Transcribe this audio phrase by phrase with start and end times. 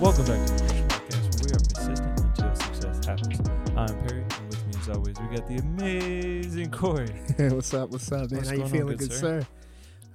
[0.00, 3.48] Welcome back to the Push Podcast, where we are persistent until success happens.
[3.76, 7.06] I'm Perry, and with me, as always, we got the amazing Corey.
[7.54, 7.90] what's up?
[7.90, 8.38] What's up, man?
[8.38, 9.42] What's How you on, feeling, good sir?
[9.42, 9.46] sir?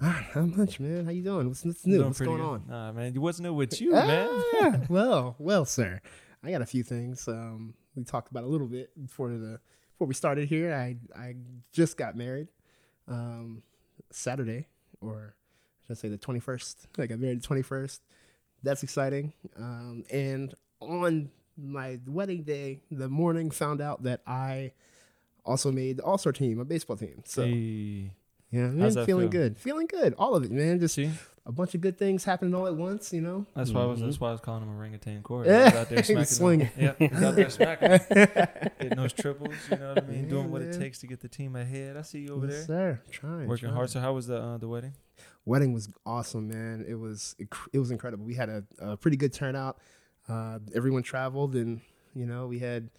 [0.02, 1.05] Ah, not much, man.
[1.05, 1.48] How you doing?
[1.48, 1.96] What's, what's new?
[1.98, 2.46] Doing What's going good.
[2.46, 2.64] on?
[2.68, 4.27] Nah, man, what's new with you, man?
[4.32, 6.02] Ah, well, well, sir.
[6.43, 7.27] I got a few things.
[7.27, 9.59] Um, we talked about a little bit before the
[9.93, 10.73] before we started here.
[10.73, 11.36] I I
[11.71, 12.50] just got married,
[13.07, 13.63] um,
[14.11, 14.67] Saturday,
[15.02, 15.35] or
[15.85, 16.88] should I say the twenty first?
[16.98, 18.02] Like I got married the twenty first.
[18.63, 19.34] That's exciting.
[19.57, 24.71] Um, and on my wedding day, the morning, found out that I
[25.45, 27.21] also made the All Star team, a baseball team.
[27.25, 28.11] So hey,
[28.52, 29.41] yeah, man, feeling feel?
[29.41, 30.13] good, feeling good.
[30.17, 30.80] All of it, man.
[30.80, 31.11] Just see,
[31.48, 33.13] a bunch of good things happening all at once.
[33.13, 33.45] You know.
[33.55, 35.48] that's why I was that's why I was calling him orangutan Corey.
[35.49, 36.70] Yeah, He's out there he smacking, was swinging.
[36.77, 36.95] them.
[36.99, 37.90] Yeah, he's out there smacking,
[38.80, 39.53] hitting those triples.
[39.72, 40.23] You know what I mean?
[40.23, 41.98] Yeah, Doing what it takes to get the team ahead.
[41.98, 43.12] I see you over Yes, there, sir.
[43.12, 43.76] Trying, working trying.
[43.76, 43.89] hard.
[43.89, 44.94] So, how was the uh, the wedding?
[45.45, 46.84] Wedding was awesome, man.
[46.88, 48.25] It was inc- it was incredible.
[48.25, 49.78] We had a, a pretty good turnout.
[50.28, 51.81] Uh, everyone traveled, and
[52.16, 52.89] you know we had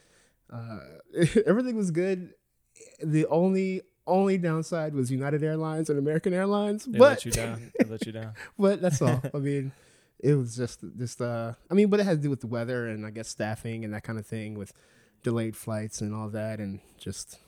[0.52, 0.78] uh,
[1.46, 2.34] everything was good.
[3.02, 7.72] The only only downside was United Airlines and American Airlines, They but let you down.
[7.78, 8.32] They let you down.
[8.58, 9.22] but that's all.
[9.34, 9.72] I mean,
[10.20, 12.86] it was just just uh I mean, but it had to do with the weather
[12.88, 14.72] and I guess staffing and that kind of thing with
[15.22, 17.38] delayed flights and all that and just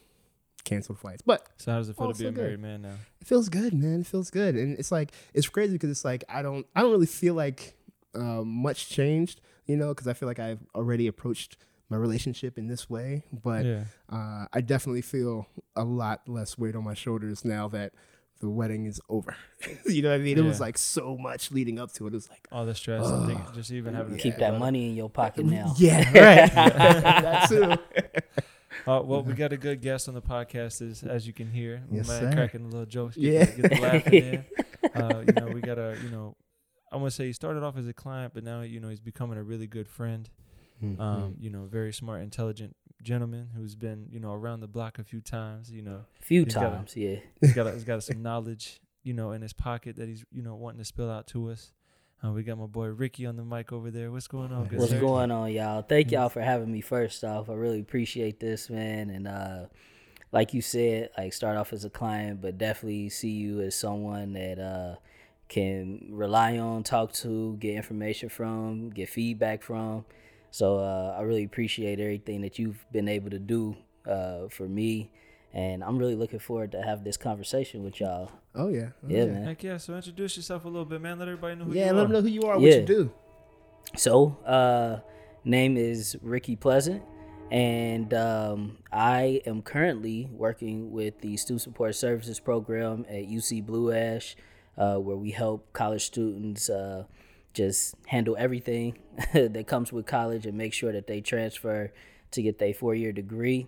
[0.65, 1.23] canceled flights.
[1.25, 2.43] But So, how does it feel Oh, to be a good.
[2.43, 2.95] married man now?
[3.21, 4.01] it feels good, man.
[4.01, 4.55] It feels good.
[4.57, 7.75] And it's like it's crazy because it's like I don't I don't really feel like
[8.15, 11.57] uh, much changed, you know, because I feel like I've already approached
[11.91, 13.85] my relationship in this way, but yeah.
[14.13, 17.93] uh, I definitely feel a lot less weight on my shoulders now that
[18.41, 19.35] the wedding is over.
[19.87, 20.39] you know what I mean?
[20.39, 22.11] It was like so much leading up to it.
[22.11, 24.57] It was like All the stress, and think, just even having to Keep that about
[24.57, 24.59] it.
[24.61, 25.75] money in your pocket now.
[25.79, 26.53] Yeah, right.
[26.55, 27.75] that too.
[28.87, 31.83] Uh, well, we got a good guest on the podcast, as as you can hear.
[31.91, 32.33] Yes, man sir.
[32.33, 33.45] cracking a little jokes, get, Yeah.
[33.47, 34.45] get the laughing in.
[34.95, 36.37] Uh, you know, we got a, you know,
[36.93, 39.01] I want to say he started off as a client, but now you know he's
[39.01, 40.29] becoming a really good friend.
[40.83, 41.01] Mm-hmm.
[41.01, 45.05] Um, you know, very smart, intelligent gentleman who's been, you know, around the block a
[45.05, 45.71] few times.
[45.71, 47.17] You know, few He's got times, yeah.
[47.41, 50.43] he's got a, he's got some knowledge, you know, in his pocket that he's, you
[50.43, 51.73] know, wanting to spill out to us.
[52.25, 54.11] Uh, we got my boy Ricky on the mic over there.
[54.11, 54.67] What's going on?
[54.67, 55.01] Good What's sir?
[55.01, 55.83] going on, y'all?
[55.83, 57.49] Thank y'all for having me first off.
[57.49, 59.11] I really appreciate this, man.
[59.11, 59.67] And uh
[60.33, 64.33] like you said, like start off as a client, but definitely see you as someone
[64.33, 64.97] that uh
[65.49, 70.05] can rely on, talk to, get information from, get feedback from.
[70.59, 73.77] So uh I really appreciate everything that you've been able to do
[74.15, 75.11] uh for me.
[75.55, 78.31] And I'm really looking forward to have this conversation with y'all.
[78.55, 78.89] Oh yeah.
[79.05, 79.45] Oh, Yeah, man.
[79.45, 79.77] Heck yeah!
[79.79, 81.19] So introduce yourself a little bit, man.
[81.19, 82.03] Let everybody know who Yeah, you let are.
[82.07, 83.11] them know who you are, what you do.
[83.97, 84.99] So, uh,
[85.45, 87.03] name is Ricky Pleasant,
[87.51, 88.59] and um,
[88.93, 94.37] I am currently working with the Student Support Services Program at UC Blue Ash,
[94.77, 97.05] uh, where we help college students uh,
[97.59, 98.97] just handle everything
[99.33, 101.93] that comes with college and make sure that they transfer
[102.31, 103.67] to get their four year degree.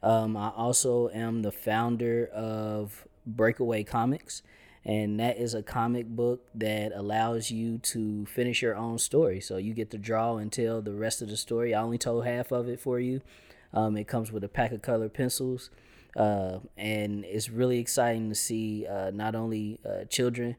[0.00, 4.42] Um, I also am the founder of Breakaway Comics,
[4.84, 9.40] and that is a comic book that allows you to finish your own story.
[9.40, 11.74] So you get to draw and tell the rest of the story.
[11.74, 13.22] I only told half of it for you.
[13.74, 15.70] Um, it comes with a pack of color pencils,
[16.16, 20.56] uh, and it's really exciting to see uh, not only uh, children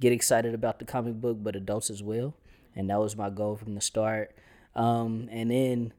[0.00, 2.34] get excited about the comic book, but adults as well.
[2.76, 4.34] And that was my goal from the start.
[4.74, 5.92] Um, and then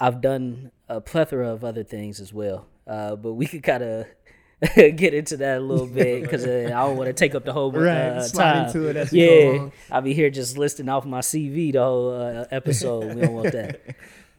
[0.00, 2.66] I've done a plethora of other things as well.
[2.86, 4.06] Uh, but we could kind of
[4.74, 7.52] get into that a little bit because uh, I don't want to take up the
[7.52, 8.66] whole Right, uh, slide time.
[8.66, 9.68] into it as yeah.
[9.90, 13.14] I'll be here just listing off my CV the whole uh, episode.
[13.14, 13.80] we don't want that.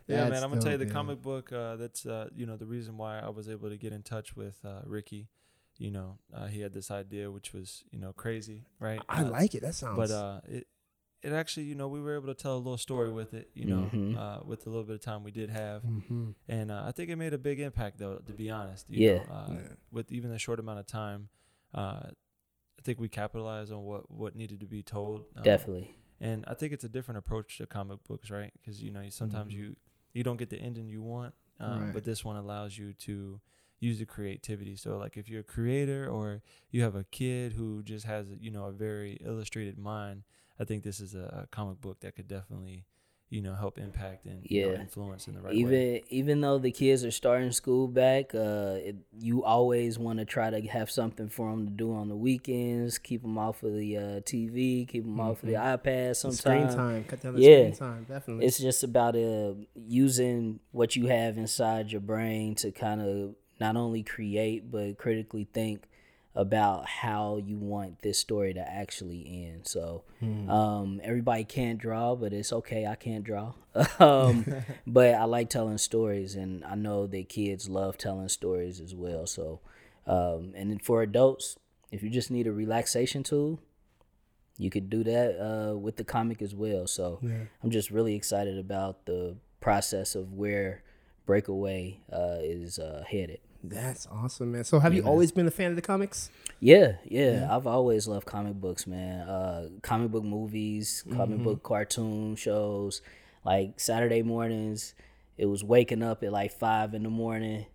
[0.08, 0.44] Yeah, That's man.
[0.44, 0.94] I'm gonna tell you the man.
[0.94, 1.54] comic book.
[1.54, 4.36] Uh, that's uh, you know the reason why I was able to get in touch
[4.36, 5.30] with uh, Ricky.
[5.78, 9.02] You know, uh, he had this idea which was you know crazy, right?
[9.10, 9.62] I Uh, like it.
[9.62, 9.96] That sounds.
[9.98, 10.68] But uh, it
[11.24, 13.50] it actually you know we were able to tell a little story with it.
[13.54, 14.18] You know, Mhm.
[14.18, 16.36] uh, with the little bit of time we did have, Mhm.
[16.48, 18.18] and uh, I think it made a big impact though.
[18.18, 19.18] To be honest, you Yeah.
[19.18, 19.74] know, uh, Yeah.
[19.92, 21.30] with even a short amount of time,
[21.74, 22.10] uh,
[22.80, 25.26] I think we capitalized on what what needed to be told.
[25.36, 25.96] Um, Definitely.
[26.20, 28.52] and I think it's a different approach to comic books, right?
[28.62, 29.58] Because you know sometimes Mhm.
[29.58, 29.76] you
[30.14, 31.94] you don't get the ending you want, um, Right.
[31.94, 33.40] but this one allows you to
[33.82, 34.78] use the creativity.
[34.78, 38.52] So like if you're a creator or you have a kid who just has you
[38.52, 40.24] know a very illustrated mind,
[40.60, 42.86] I think this is a, a comic book that could definitely
[43.30, 46.04] you know help impact and you know, influence in the right even way.
[46.10, 50.50] even though the kids are starting school back, uh, it, you always want to try
[50.50, 52.98] to have something for them to do on the weekends.
[53.00, 54.88] Keep them off of the uh, TV.
[54.88, 56.16] Keep them off of the iPad.
[56.18, 57.04] Sometimes screen time.
[57.06, 57.72] Cut down the Yeah.
[57.74, 58.06] screen time.
[58.08, 58.46] Definitely.
[58.46, 63.78] it's just about uh, using what you have inside your brain to kind of not
[63.78, 65.88] only create but critically think
[66.34, 69.68] about how you want this story to actually end.
[69.68, 70.04] So
[70.50, 72.86] um, everybody can't draw, but it's okay.
[72.86, 73.54] I can't draw.
[74.00, 74.46] um,
[74.88, 79.28] but I like telling stories, and I know that kids love telling stories as well.
[79.28, 79.60] So,
[80.08, 81.58] um, and then for adults,
[81.92, 83.60] if you just need a relaxation tool,
[84.58, 86.88] you could do that uh, with the comic as well.
[86.88, 87.20] So
[87.62, 90.84] I'm just really excited about the process of where
[91.26, 93.40] Breakaway uh, is uh, headed.
[93.64, 94.64] That's awesome, man.
[94.64, 96.30] So, have you always been a fan of the comics?
[96.60, 99.28] Yeah, yeah, I've always loved comic books, man.
[99.28, 101.44] Uh, comic book movies, comic Mm-hmm.
[101.44, 103.02] book cartoon shows.
[103.44, 104.94] Like Saturday mornings,
[105.38, 107.66] it was waking up at like five in the morning,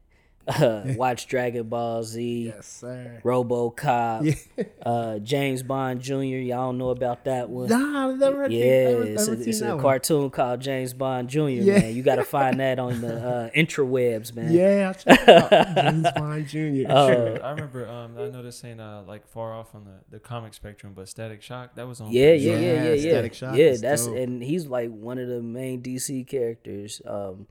[0.47, 3.21] uh, watch Dragon Ball Z, Yes, sir.
[3.25, 4.37] RoboCop,
[4.83, 6.15] uh, James Bond Jr.
[6.15, 7.69] Y'all don't know about that one.
[7.69, 9.83] Nah, I've never, Yeah, never, it's, never a, seen it's that a one.
[9.83, 11.41] cartoon called James Bond Jr.
[11.49, 11.79] Yeah.
[11.81, 14.53] Man, you got to find that on the uh, intrawebs, man.
[14.53, 15.75] Yeah, I'll check out.
[15.75, 16.91] James Bond Jr.
[16.91, 17.89] Uh, I remember.
[17.89, 21.09] Um, I know this ain't uh like far off on the, the comic spectrum, but
[21.09, 22.11] Static Shock that was on.
[22.13, 23.11] Yeah, yeah, yeah, Yeah, yeah, yeah.
[23.13, 24.17] Static Shock yeah, that's dope.
[24.17, 27.01] and he's like one of the main DC characters.
[27.07, 27.47] Um,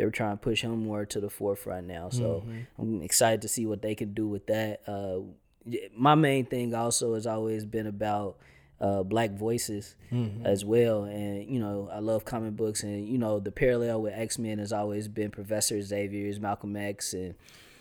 [0.00, 2.80] they were trying to push him more to the forefront now, so Mm-hmm.
[2.82, 4.80] I'm excited to see what they can do with that.
[4.86, 5.20] Uh,
[5.94, 8.38] my main thing also has always been about
[8.80, 10.46] uh, black voices Mm-hmm.
[10.46, 14.14] as well, and you know I love comic books, and you know the parallel with
[14.14, 17.34] X Men has always been Professor Xavier's Malcolm X and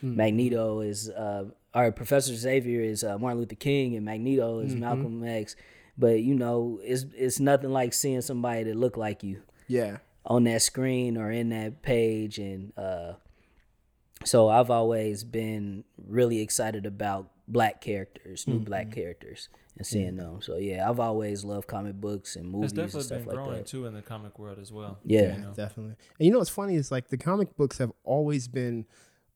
[0.04, 0.16] Mm-hmm.
[0.16, 1.44] Magneto is uh
[1.76, 5.58] or Professor Xavier is uh, Martin Luther King and Magneto is Malcolm X.
[5.98, 9.98] But you know, it's it's nothing like seeing somebody that look like you Yeah.
[10.30, 13.14] On that screen or in that page and uh
[14.26, 19.48] so I've always been really excited about black characters, new black characters
[19.78, 20.42] and seeing them.
[20.42, 23.36] So yeah, I've always loved comic books and movies It's and definitely stuff been like
[23.38, 23.66] growing that.
[23.68, 25.00] too in the comic world as well.
[25.06, 25.36] Yeah.
[25.38, 25.54] you know?
[25.56, 25.96] Definitely.
[26.20, 28.86] And you know what's funny is like the comic books have always been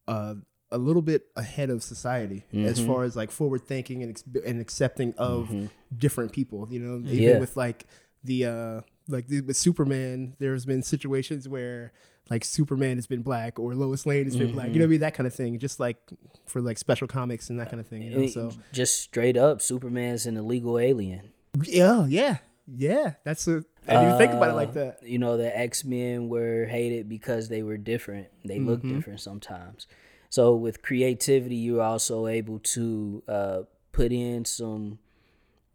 [0.08, 0.36] uh,
[0.70, 2.88] a little bit ahead of society as Mm-hmm.
[2.88, 5.50] far as like forward thinking and ex- and accepting of
[5.98, 6.68] different people.
[6.70, 7.40] You know, even Yeah.
[7.40, 7.86] with like
[8.24, 11.92] the uh, like with Superman, there's been situations where
[12.30, 14.68] like Superman has been black or Lois Lane has been black.
[14.70, 15.00] You know what I mean?
[15.02, 15.60] That kind of thing.
[15.60, 15.98] Just like
[16.46, 18.02] for like special comics and that kind of thing.
[18.04, 18.28] You know?
[18.28, 21.32] So just straight up, Superman's an illegal alien.
[21.64, 23.14] yeah, yeah, yeah.
[23.26, 23.64] That's a.
[23.86, 25.00] I didn't even think about it like that.
[25.04, 28.96] you know the x-men were hated because they were different they look Mm-hmm.
[28.96, 29.88] different sometimes
[30.30, 35.00] so with creativity you're also able to uh, put in some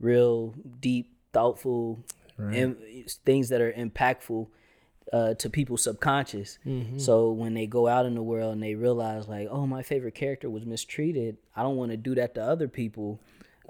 [0.01, 1.99] real deep thoughtful
[2.39, 2.77] im-
[3.25, 4.47] things that are impactful
[5.13, 6.99] uh, to people's subconscious Mm-hmm.
[6.99, 10.15] so when they go out in the world and they realize like oh my favorite
[10.15, 13.19] character was mistreated i don't want to do that to other people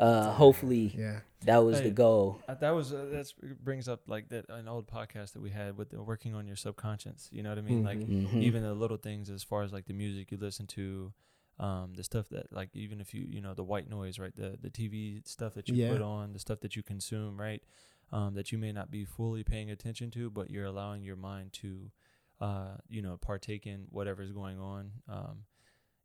[0.00, 1.20] uh, hopefully Yeah.
[1.42, 3.32] that was Hey, the goal Uh, that was uh, that's
[3.62, 6.56] brings up like that an old podcast that we had with the, working on your
[6.56, 7.28] subconscious.
[7.32, 7.82] You know what I mean?
[7.84, 8.42] Like Mm-hmm.
[8.42, 11.12] even the little things as far as like the music you listen to,
[11.58, 14.34] um, the stuff that like even if you you know the white noise, right?
[14.34, 15.90] The the TV stuff that you Yeah.
[15.92, 17.62] put on, the stuff that you consume, right?
[18.10, 21.52] Um, that you may not be fully paying attention to, but you're allowing your mind
[21.54, 21.90] to,
[22.40, 24.92] uh, you know, partake in whatever's going on.
[25.06, 25.44] Um,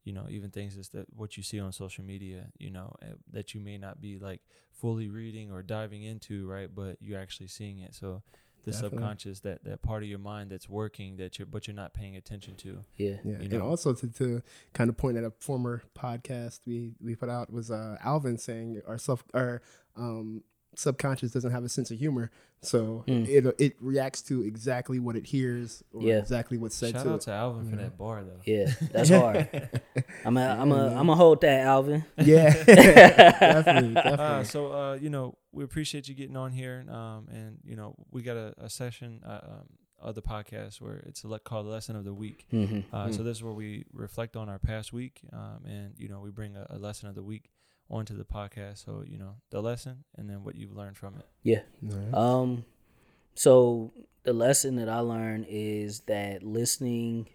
[0.04, 3.14] you know, even things is that what you see on social media, you know, eh,
[3.32, 4.42] that you may not be like
[4.72, 6.70] fully reading or diving into, right?
[6.74, 7.96] But you're actually seeing it.
[7.96, 8.22] So
[8.66, 8.98] the Definitely.
[8.98, 12.16] subconscious, that that part of your mind that's working, that you're but you're not paying
[12.16, 12.84] attention to.
[12.98, 14.42] yeah Yeah, you and also to, to
[14.74, 18.82] kind of point at a former podcast we we put out was uh, Alvin saying
[18.88, 19.62] our self our
[19.96, 20.44] um,
[20.76, 25.26] subconscious doesn't have a sense of humor, so it it reacts to exactly what it
[25.28, 26.06] hears or Mm.
[26.08, 26.18] Yeah.
[26.20, 27.22] exactly what's said Shout to out it.
[27.22, 28.40] to Alvin for that bar though.
[28.46, 29.70] Yeah, that's hard.
[30.26, 32.06] I'm a, I'm a, I'm a hold that, Alvin.
[32.18, 34.26] Yeah, definitely, definitely.
[34.26, 37.96] Uh, so uh, you know, we appreciate you getting on here, um, and you know,
[38.12, 39.68] we got a, a session uh, um,
[40.00, 42.46] of the podcast where it's a le- called lesson of the week.
[42.52, 42.94] Mm-hmm.
[42.96, 46.20] Uh, So this is where we reflect on our past week, um, and you know,
[46.20, 47.50] we bring a, a lesson of the week
[47.94, 48.84] onto the podcast.
[48.84, 51.26] So you know, the lesson and then what you've learned from it.
[51.44, 51.62] Yeah.
[51.90, 52.14] Alright.
[52.14, 52.66] Um,
[53.36, 57.28] so the lesson that I learned is that listening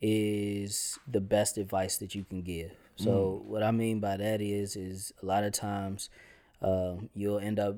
[0.00, 2.72] is the best advice that you can give.
[2.96, 6.08] So what I mean by that is, is a lot of times,
[6.60, 7.76] um, you'll end up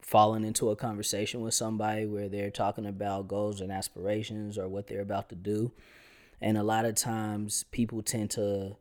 [0.00, 4.86] falling into a conversation with somebody where they're talking about goals and aspirations or what
[4.86, 5.72] they're about to do,
[6.40, 8.76] and a lot of times people tend to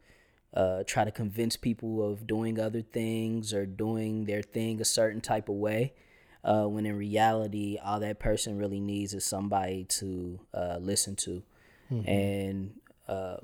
[0.53, 5.21] uh, try to convince people of doing other things or doing their thing a certain
[5.21, 5.93] type of way.
[6.43, 11.41] Uh, when in reality, all that person really needs is somebody to uh, listen to.
[12.05, 12.73] And
[13.07, 13.37] uh,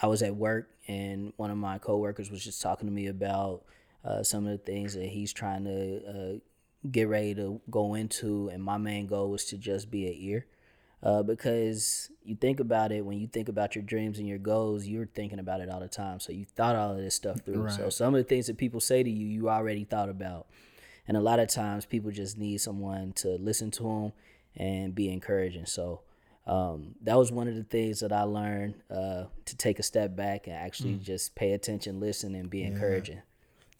[0.00, 3.64] I was at work, and one of my coworkers was just talking to me about
[4.04, 6.38] uh, some of the things that he's trying to uh,
[6.90, 8.48] get ready to go into.
[8.48, 10.46] And my main goal was to just be an ear.
[11.02, 14.86] Uh, because you think about it when you think about your dreams and your goals,
[14.86, 16.20] you're thinking about it all the time.
[16.20, 17.64] So you thought all of this stuff through.
[17.70, 20.46] So some of the things that people say to you, you already thought about.
[21.08, 24.12] And a lot of times, people just need someone to listen to them
[24.56, 25.66] and be encouraging.
[25.66, 26.02] So
[26.46, 30.14] um, that was one of the things that I learned uh, to take a step
[30.14, 33.22] back and actually just pay attention, listen, and be encouraging.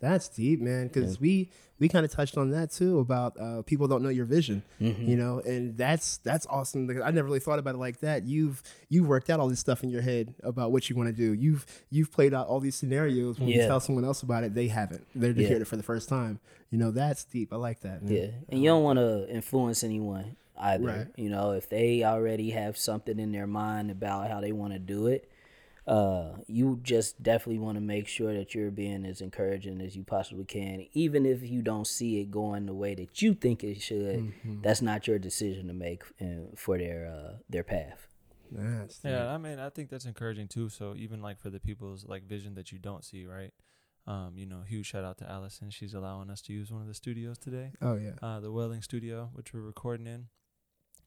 [0.03, 0.89] That's deep, man.
[0.89, 4.25] Because we we kind of touched on that too about uh, people don't know your
[4.27, 5.09] vision, Mm-hmm.
[5.09, 6.87] you know, and that's that's awesome.
[6.87, 8.25] Because I never really thought about it like that.
[8.27, 11.13] You've you've worked out all this stuff in your head about what you want to
[11.15, 11.33] do.
[11.33, 13.39] You've you've played out all these scenarios.
[13.39, 15.07] When you tell someone else about it, they haven't.
[15.15, 15.47] They're just Yeah.
[15.49, 16.41] hearing it for the first time.
[16.71, 17.53] You know, that's deep.
[17.53, 18.03] I like that.
[18.03, 18.13] Man.
[18.13, 20.85] Yeah, and you don't want to influence anyone either.
[20.87, 21.07] Right.
[21.17, 24.79] You know, if they already have something in their mind about how they want to
[24.79, 25.29] do it,
[25.87, 30.05] uh, you just definitely want to make sure that you're being as encouraging as you
[30.05, 33.81] possibly can, even if you don't see it going the way that you think it
[33.81, 34.21] should.
[34.21, 34.63] Mm-hmm.
[34.63, 38.07] That's not your decision to make uh, for their uh, their path.
[38.53, 39.01] That's.
[39.05, 40.69] Yeah, I mean, I think that's encouraging too.
[40.69, 43.53] So even like for the people's like vision that you don't see, right?
[44.07, 45.71] Um, you know, huge shout out to Allison.
[45.71, 48.13] She's allowing us to use one of the studios today, Oh yeah.
[48.21, 50.27] uh, the Welling Studio, which we're recording in.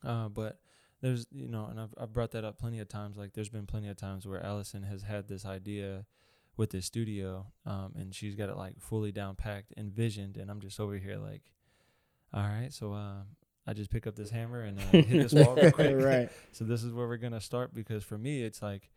[0.02, 0.60] Uh, but
[1.06, 3.18] there's, you know, and I've I've brought that up plenty of times.
[3.18, 6.06] Like, there's been plenty of times where Allison has had this idea
[6.58, 10.60] with this studio, um, and she's got it like fully down packed, envisioned, and I'm
[10.62, 11.44] just over here like,
[12.34, 13.24] all right, so uh,
[13.68, 15.96] I just pick up this hammer and uh, hit this wall real quick.
[15.98, 16.30] right.
[16.52, 18.90] So this is where we're gonna start because for me it's like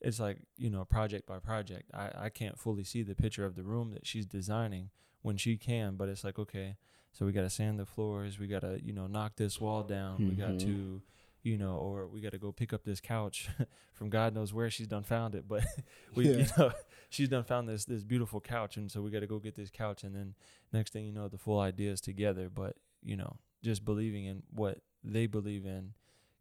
[0.00, 1.90] it's like, you know, project by project.
[1.94, 4.90] I, I can't fully see the picture of the room that she's designing
[5.22, 6.76] when she can, but it's like, okay,
[7.12, 10.34] so we gotta sand the floors, we gotta, you know, knock this wall down, we
[10.34, 10.58] got Mhm.
[10.64, 11.02] to
[11.44, 13.48] you know, or we got to go pick up this couch
[13.92, 15.62] from God knows where she's done found it, but
[16.16, 16.72] we, you know,
[17.10, 19.70] she's done found this this beautiful couch, and so we got to go get this
[19.70, 20.34] couch, and then
[20.72, 22.48] next thing you know, the full idea is together.
[22.52, 22.74] But
[23.04, 25.92] you know, just believing in what they believe in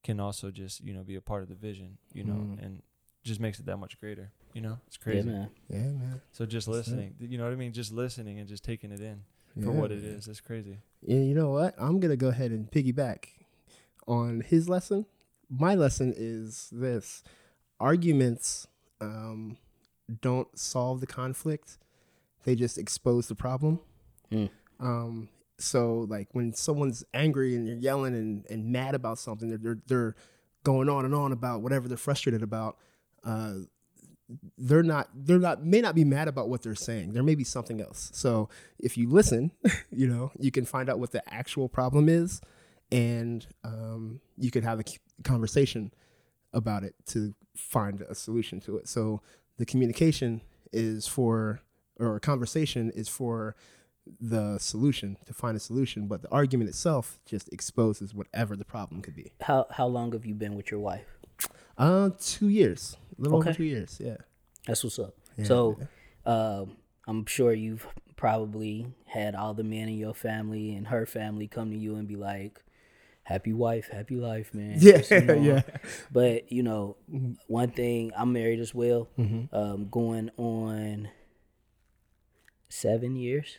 [0.03, 2.65] can also just you know be a part of the vision, you know, Mm.
[2.65, 2.81] and
[3.23, 4.31] just makes it that much greater.
[4.53, 5.29] You know, it's crazy.
[5.29, 5.37] Yeah, crazy.
[5.37, 5.49] man.
[5.69, 6.21] Yeah, man.
[6.31, 6.91] so just That's it.
[6.91, 7.71] listening, you know what I mean?
[7.73, 9.21] Just listening and just taking it in
[9.55, 10.03] Yeah, for what it is.
[10.03, 10.13] man.
[10.15, 10.27] is.
[10.27, 10.77] It's crazy.
[11.01, 11.73] Yeah, you know what?
[11.77, 13.25] I'm gonna go ahead and piggyback
[14.07, 15.05] on his lesson.
[15.49, 17.23] My lesson is this:
[17.79, 18.67] arguments
[19.01, 19.57] um,
[20.21, 21.77] don't solve the conflict;
[22.43, 23.79] they just expose the problem.
[24.31, 24.49] Mm.
[24.79, 29.57] Um, so, like when someone's angry and you're yelling and, and mad about something, they're,
[29.57, 30.15] they're they're
[30.63, 32.77] going on and on about whatever they're frustrated about.
[33.23, 33.53] Uh,
[34.57, 37.43] they're not they're not may not be mad about what they're saying there may be
[37.43, 39.51] something else so if you listen
[39.91, 42.41] you know you can find out what the actual problem is
[42.93, 44.83] and um, you could have a
[45.23, 45.91] conversation
[46.53, 49.21] about it to find a solution to it so
[49.57, 51.59] the communication is for
[51.99, 53.55] or conversation is for
[54.19, 59.01] the solution to find a solution but the argument itself just exposes whatever the problem
[59.01, 61.07] could be How how long have you been with your wife?
[61.77, 64.17] uh two years a little over two years yeah
[64.67, 65.15] That's what's up.
[65.37, 65.45] Yeah.
[65.45, 65.77] So,
[66.25, 67.85] um, I'm sure you've
[68.15, 72.07] probably had all the men in your family and her family come to you and
[72.07, 72.63] be like,
[73.23, 75.61] "Happy wife, happy life, man." yeah Just, you know, yeah
[76.11, 76.97] But you know,
[77.47, 79.49] one thing I'm married as well, Mhm.
[79.53, 81.09] um, going on
[82.69, 83.57] seven years.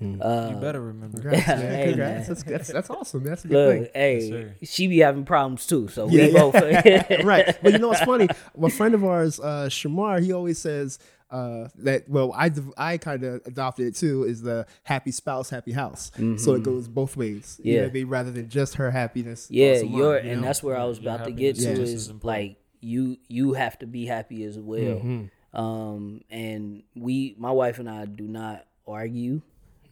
[0.00, 0.18] Mm.
[0.24, 1.20] Uh, you better remember.
[1.20, 1.58] Congrats, man.
[1.74, 2.28] Hey, Congrats.
[2.28, 2.28] man.
[2.28, 3.22] That's, that's that's awesome.
[3.22, 3.90] That's a good thing.
[3.94, 4.54] Hey, sir.
[4.62, 5.88] she be having problems too.
[5.88, 6.40] So Yeah, we yeah.
[6.40, 6.54] both
[7.24, 7.58] right.
[7.62, 8.28] But you know what's funny?
[8.62, 10.98] A friend of ours, uh, Shamar, he always says
[11.30, 12.08] uh, that.
[12.08, 14.24] Well, I I kind of adopted it too.
[14.24, 16.10] Is the happy spouse, happy house.
[16.38, 17.60] So it goes both ways.
[17.62, 17.84] You know Mm-hmm.
[17.84, 17.90] Yeah.
[17.90, 18.08] I mean?
[18.08, 19.48] rather than just her happiness.
[19.50, 20.46] Yeah, also your you and know?
[20.46, 23.78] that's where I was Your about to get to is is like you you have
[23.80, 24.80] to be happy as well.
[25.02, 25.26] Mm-hmm.
[25.60, 29.42] Um and we my wife and I do not argue.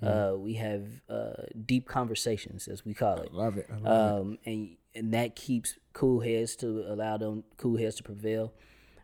[0.03, 0.07] Mm-hmm.
[0.35, 3.33] Uh we have uh deep conversations as we call it.
[3.33, 3.67] love it.
[3.73, 8.03] I love Um and and that keeps cool heads to allow them cool heads to
[8.03, 8.53] prevail.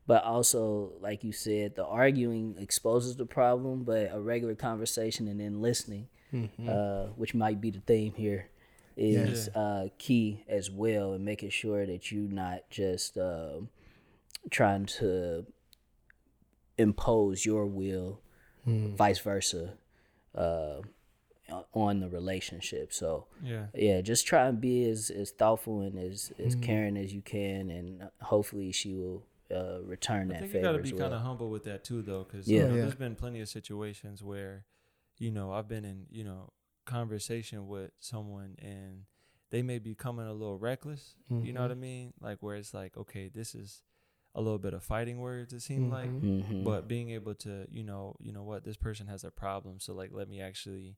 [0.07, 5.41] But also, like you said, the arguing exposes the problem, but a regular conversation and
[5.41, 6.69] then listening, Mm-hmm.
[6.69, 8.49] uh, which might be the theme here,
[8.97, 13.69] is uh, key as well, and making sure that you're not just um
[14.51, 15.47] trying to
[16.79, 18.21] impose your will,
[18.67, 18.97] Mm.
[18.97, 19.75] vice versa,
[20.35, 20.83] uh,
[21.75, 22.93] on the relationship.
[22.93, 23.67] So Yeah.
[23.75, 26.47] yeah, just try and be as, as thoughtful and as, Mm.
[26.47, 30.61] as caring as you can, and hopefully she will uh, return I that think you
[30.61, 31.01] favor got to be well.
[31.01, 32.61] kind of humble with that too, though, because Yeah.
[32.63, 32.83] you know, Oh, yeah.
[32.83, 34.65] there's been plenty of situations where,
[35.19, 36.53] you know, I've been in, you know,
[36.87, 39.05] conversation with someone and
[39.51, 41.15] they may be coming a little reckless.
[41.29, 42.15] You know what I mean?
[42.21, 43.83] Like where it's like, okay, this is
[44.35, 45.53] a little bit of fighting words.
[45.53, 46.65] It seemed like, Mhm.
[46.65, 49.95] but being able to, you know, you know what, this person has a problem, so
[49.95, 50.97] like let me actually,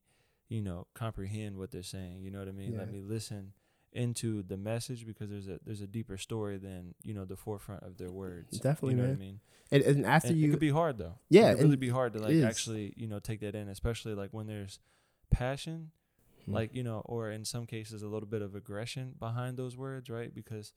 [0.49, 2.21] you know, comprehend what they're saying.
[2.23, 2.75] You know what I mean?
[2.77, 3.53] Let me listen
[3.93, 7.83] into the message because there's a there's a deeper story than you know the forefront
[7.83, 8.59] of their words.
[8.59, 9.11] Definitely, you know man.
[9.11, 9.39] what I mean.
[9.71, 11.15] And, and after And you, it could be hard though.
[11.29, 14.13] Yeah, it could really be hard to like actually you know take that in, especially
[14.15, 14.79] like when there's
[15.29, 15.91] passion,
[16.45, 16.53] Hmm.
[16.53, 20.09] like you know, or in some cases a little bit of aggression behind those words,
[20.09, 20.33] right?
[20.33, 20.73] Because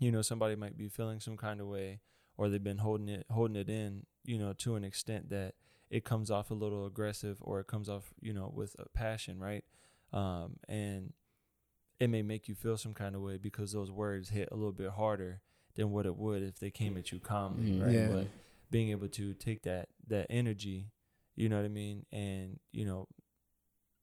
[0.00, 2.00] you know somebody might be feeling some kind of way,
[2.36, 5.54] or they've been holding it holding it in, you know, to an extent that
[5.90, 9.38] it comes off a little aggressive, or it comes off you know with a passion,
[9.38, 9.64] right?
[10.12, 11.12] Um, and
[12.00, 14.72] it may make you feel some kind of way because those words hit a little
[14.72, 15.40] bit harder
[15.74, 17.94] than what it would if they came at you calmly, Mm, right?
[17.94, 18.08] yeah.
[18.08, 18.28] But
[18.70, 20.90] being able to take that that energy,
[21.34, 23.08] you know what I mean, and you know,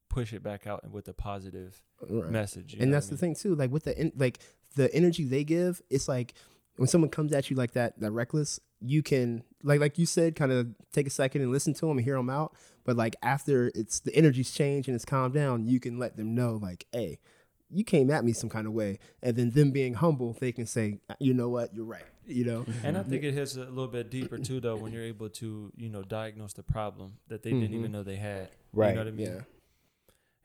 [0.10, 2.30] push it back out with a positive Right.
[2.32, 2.76] message.
[2.76, 3.56] and that's I the thing too.
[3.56, 4.40] Like with the en- like
[4.76, 6.34] the energy they give, it's like
[6.78, 10.36] when someone comes at you like that, that reckless, you can like like you said,
[10.36, 12.54] kind of take a second and listen to them and hear them out.
[12.84, 16.36] But like after it's the energy's changed and it's calmed down, you can let them
[16.36, 17.18] know like, hey,
[17.72, 20.68] you came at me some kind of way, and then them being humble, they can
[20.68, 22.06] say, you know what, you're right.
[22.28, 22.66] You know.
[22.84, 25.72] And I think it hits a little bit deeper too, though, when you're able to,
[25.76, 27.80] you know, diagnose the problem that they didn't Mhm.
[27.80, 28.50] even know they had.
[28.74, 28.90] Right.
[28.90, 29.26] You know what I mean?
[29.28, 29.42] yeah,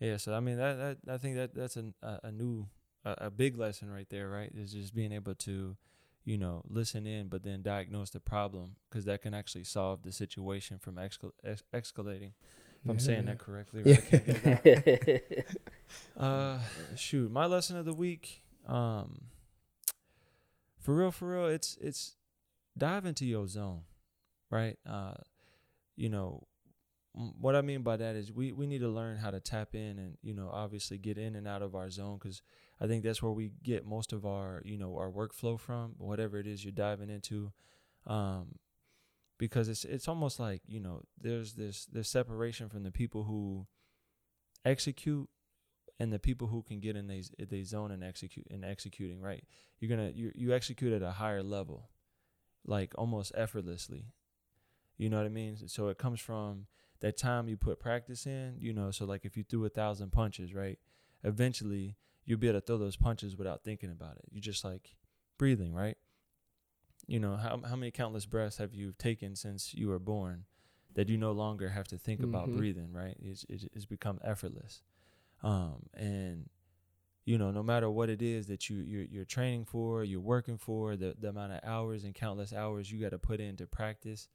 [0.09, 2.67] Yeah, so I mean that, that I think that that's an, a a new
[3.05, 4.51] a, a big lesson right there, right?
[4.55, 5.77] Is just being able to,
[6.25, 10.13] you know, listen in, but then diagnose the problem because that can actually solve the
[10.13, 12.33] situation from excal- ex- escalating.
[12.83, 13.99] If I'm saying that correctly, right?
[13.99, 15.49] I can't get it
[16.19, 16.23] out.
[16.23, 16.59] Uh,
[16.97, 18.43] shoot, my lesson of the week.
[18.67, 19.25] Um,
[20.79, 22.17] for real, for real, it's it's
[22.79, 23.83] dive into your zone,
[24.51, 24.79] right?
[24.89, 25.15] Uh,
[25.97, 26.47] you know,
[27.13, 29.99] what I mean by that is we we need to learn how to tap in
[29.99, 32.41] and you know obviously get in and out of our zone because
[32.81, 36.39] I think that's where we get most of our you know our workflow from, whatever
[36.39, 37.53] it is you're diving into.
[38.07, 38.57] Um,
[39.39, 43.67] because it's it's almost like you know there's this there's separation from the people who
[44.65, 45.29] execute
[45.99, 49.45] and the people who can get in they they zone and execute and executing right?
[49.79, 51.91] You're gonna you you execute at a higher level
[52.67, 54.13] like almost effortlessly.
[54.99, 55.57] You know what i mean?
[55.67, 56.67] So it comes from
[57.01, 60.13] that time you put practice in you know so like if you threw a thousand
[60.13, 60.79] punches right?
[61.25, 61.97] Eventually
[62.31, 64.25] you'll be able to throw those punches without thinking about it.
[64.31, 64.95] You're just like
[65.37, 65.97] breathing right?
[67.07, 70.45] You know how how many countless breaths have you taken since you were born
[70.95, 72.57] that you no longer have to think about Mhm.
[72.57, 73.17] breathing right?
[73.21, 74.83] It's, it's it's become effortless.
[75.43, 76.49] Um and
[77.25, 80.57] you know no matter what it is that you you're, you're training for you're working
[80.59, 84.29] for the, the amount of hours and countless hours you got to put into practice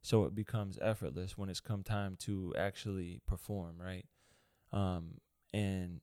[0.00, 4.06] so it becomes effortless when it's come time to actually perform right?
[4.72, 5.18] Um
[5.52, 6.00] and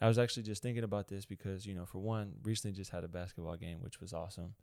[0.00, 3.04] i was actually just thinking about this because you know for one recently just had
[3.04, 4.54] a basketball game which was awesome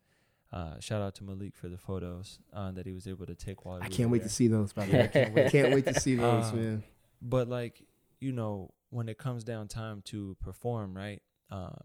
[0.51, 3.65] uh, shout out to Malik for the photos uh, that he was able to take
[3.65, 4.27] while I was can't wait there.
[4.27, 4.71] to see those.
[4.71, 6.83] By the way, I can't wait, can't wait to see those, Um, man.
[7.23, 7.81] but like
[8.21, 11.75] you know when it comes down time to perform right um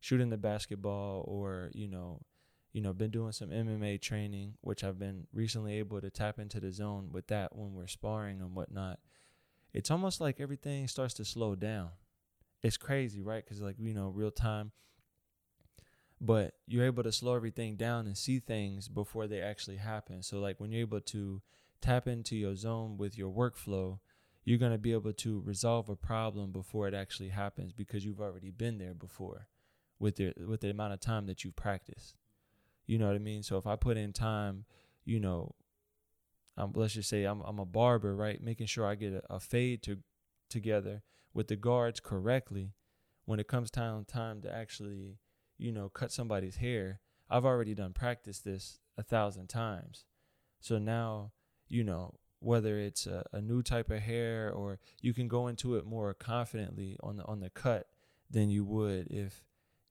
[0.00, 2.22] shooting the basketball or you know
[2.72, 6.58] you know been doing some mma training which i've been recently able to tap into
[6.58, 8.98] the zone with that when we're sparring and whatnot
[9.74, 11.90] it's almost like everything starts to slow down
[12.66, 14.72] it's crazy right because like you know real time
[16.20, 20.38] but you're able to slow everything down and see things before they actually happen so
[20.38, 21.42] like when you're able to
[21.80, 23.98] tap into your zone with your workflow
[24.46, 28.52] you're to be able to resolve a problem before it actually happens because you've already
[28.52, 29.48] been there before
[29.98, 32.14] with the with the amount of time that you've practiced.
[32.86, 33.42] You know what I mean?
[33.42, 34.64] So if I put in time,
[35.04, 35.56] you know,
[36.56, 38.40] um, let's just say I'm I'm a barber, right?
[38.40, 39.98] Making sure I get a, a fade to
[40.48, 41.02] together
[41.36, 42.72] with the guards correctly.
[43.26, 45.18] When it comes time time to actually,
[45.58, 50.04] you know, cut somebody's hair, I've already done practice this a thousand times.
[50.60, 51.32] So now,
[51.68, 55.74] you know, whether it's a, a new type of hair or you can go into
[55.76, 57.88] it more confidently on the on the cut
[58.30, 59.44] than you would if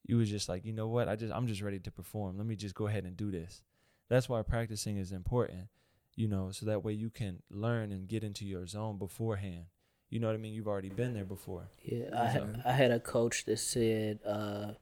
[0.03, 2.37] you was just like, you know what, I just I'm just ready to perform.
[2.37, 3.61] Let me just go ahead and do this.
[4.09, 5.67] That's why practicing is important,
[6.15, 9.65] you know, so that way you can learn and get into your zone beforehand.
[10.15, 10.53] You know what I mean?
[10.53, 11.63] You've already been there before.
[11.83, 14.75] Yeah, I had, I had a coach that said, uh,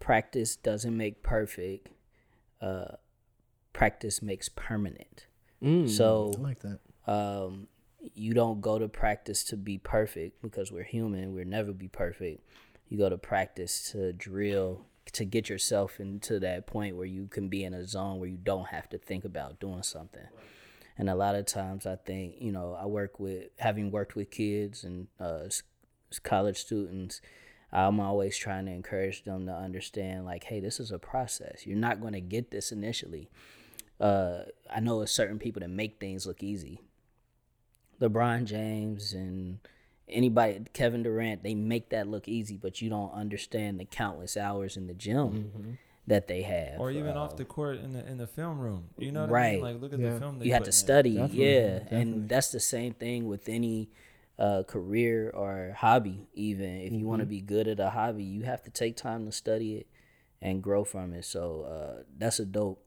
[0.00, 1.90] "Practice doesn't make perfect.
[2.60, 2.96] Uh,
[3.72, 5.28] practice makes permanent."
[5.62, 6.80] Mm, so- I like that.
[7.06, 7.68] Um,
[8.14, 11.34] you don't go to practice to be perfect because we're human.
[11.34, 12.44] We'll never be perfect.
[12.88, 17.48] You go to practice to drill to get yourself into that point where you can
[17.48, 20.26] be in a zone where you don't have to think about doing something.
[21.00, 24.30] And a lot of times, I think you know, I work with having worked with
[24.30, 25.48] kids and uh,
[26.22, 27.22] college students.
[27.72, 31.66] I'm always trying to encourage them to understand, like, hey, this is a process.
[31.66, 33.30] You're not going to get this initially.
[33.98, 36.82] Uh, I know it's certain people that make things look easy.
[37.98, 39.60] LeBron James and
[40.06, 44.76] anybody Kevin Durant, they make that look easy, but you don't understand the countless hours
[44.76, 45.78] in the gym
[46.10, 46.78] that they have.
[46.80, 48.84] or even Uh, off the court in the in the film room.
[48.98, 49.52] You know what I Right.
[49.54, 49.62] mean?
[49.62, 50.14] Like look at Yeah.
[50.14, 50.38] the film.
[50.38, 51.98] They you have to study, Definitely, yeah, definitely.
[52.00, 53.88] and that's the same thing with any
[54.38, 56.28] uh, career or hobby.
[56.34, 57.30] Even if you want to Mm-hmm.
[57.38, 59.86] be good at a hobby, you have to take time to study it
[60.42, 61.24] and grow from it.
[61.24, 62.82] So uh, that's a dope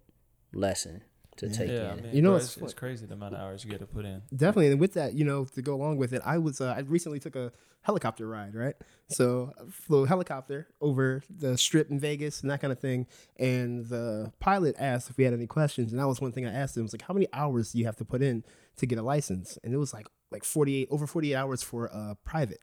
[0.53, 1.03] lesson
[1.37, 2.03] to take Yeah, I in.
[2.03, 3.85] mean, You know, bro, it's it's, it's crazy the amount of hours you get to
[3.87, 4.21] put in.
[4.35, 6.81] Definitely, and with that, you know, to go along with it, I was uh, I
[6.81, 8.75] recently took a helicopter ride, right?
[9.09, 13.07] So I flew a helicopter over the strip in Vegas and that kind of thing.
[13.37, 16.53] And the pilot asked if we had any questions, and that was one thing I
[16.53, 16.83] asked him.
[16.83, 18.43] Was like, how many hours do you have to put in
[18.77, 19.57] to get a license?
[19.63, 22.59] And it was like like forty eight over forty eight hours for a private.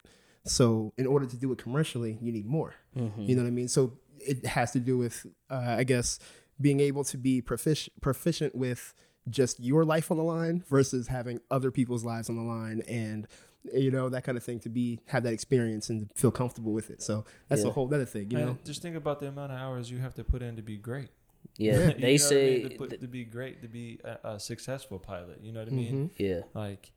[0.47, 2.75] So in order to do it commercially, you need more.
[2.95, 3.69] You know what I mean?
[3.69, 6.19] So it has to do with, uh, I guess,
[6.61, 8.95] being able to be proficient proficient with
[9.29, 13.27] just your life on the line versus having other people's lives on the line and
[13.75, 16.89] you know that kind of thing to be have that experience and feel comfortable with
[16.91, 19.53] it so that's a whole other thing you And know just think about the amount
[19.53, 21.11] of hours you have to put in to be great.
[21.59, 22.19] Yeah, they what I mean?
[22.19, 25.41] say, to, put, th- to be great, to be a, a successful pilot.
[25.43, 25.95] You know what I mean?
[25.95, 26.11] Mhm.
[26.17, 26.93] yeah, Like,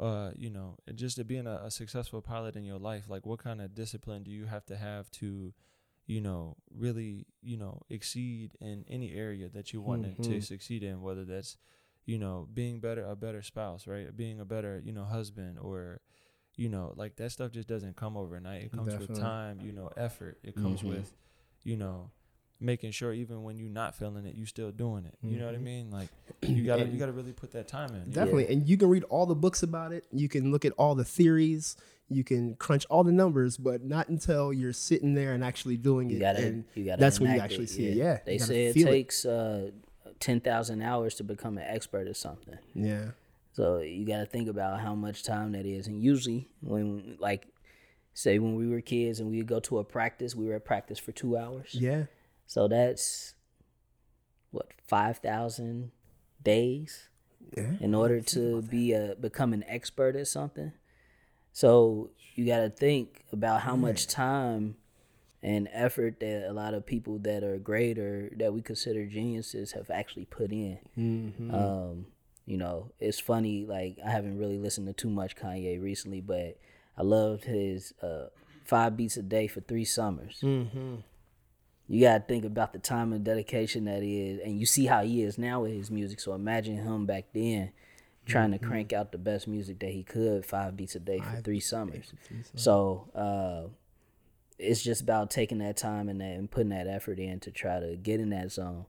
[0.00, 3.38] uh, you know, just to being a, a successful pilot in your life, like, what
[3.42, 5.52] kind of discipline do you have to have to,
[6.08, 10.42] you know, really, you know, exceed in any area that you want to Mhm.
[10.42, 11.58] succeed in, whether that's,
[12.06, 14.16] you know, being better, a better spouse, right?
[14.16, 16.00] Being a better, you know, husband or,
[16.56, 18.62] you know, like that stuff just doesn't come overnight.
[18.62, 20.38] It comes with time, you know, effort.
[20.42, 20.88] It comes Mhm.
[20.88, 21.12] with,
[21.62, 22.10] you know,
[22.58, 25.14] making sure even when you're not feeling it, you're still doing it.
[25.22, 25.62] You know what I Mhm.
[25.62, 25.90] mean?
[25.90, 26.08] Like
[26.42, 28.00] you gotta you gotta really put that time in.
[28.00, 28.12] you know?
[28.14, 30.94] definitely and you can read all the books about it you can look at all
[30.94, 31.76] the theories
[32.10, 36.08] you can crunch all the numbers but not until you're sitting there and actually doing
[36.10, 37.00] you it gotta, and you gotta.
[37.00, 37.96] that's when you actually it, see it.
[37.96, 38.90] Yeah, they say it feel it.
[38.90, 39.70] takes uh,
[40.20, 42.58] ten thousand hours to become an expert at something.
[42.74, 43.10] yeah
[43.52, 45.86] So you got to think about how much time that is.
[45.86, 47.48] And usually, when like
[48.14, 50.64] say when we were kids and we would go to a practice, we were at
[50.64, 51.70] practice for two hours.
[51.74, 52.04] yeah
[52.46, 53.34] So that's
[54.50, 55.90] what five thousand
[56.42, 57.08] days
[57.56, 60.72] yeah in order to be a become an expert at something.
[61.52, 64.76] So you got to think about how much time
[65.42, 69.72] and effort that a lot of people that are great or that we consider geniuses
[69.72, 70.78] have actually put in.
[70.96, 71.52] Mhm.
[71.54, 72.06] Um,
[72.46, 73.64] you know, it's funny.
[73.64, 76.58] Like I haven't really listened to too much Kanye recently, but
[76.96, 78.28] I loved his uh,
[78.64, 80.40] five beats a day for three summers.
[80.42, 81.02] Mhm.
[81.86, 85.22] You gotta think about the time and dedication that is, and you see how he
[85.22, 86.20] is now with his music.
[86.20, 87.70] So imagine him back then
[88.28, 91.24] trying to crank out the best music that he could, five beats a day for
[91.24, 92.10] Five three beats a day summers.
[92.10, 92.62] for three summers.
[92.62, 93.68] So uh,
[94.58, 97.80] it's just about taking that time and, that, and putting that effort in to try
[97.80, 98.86] to get in that zone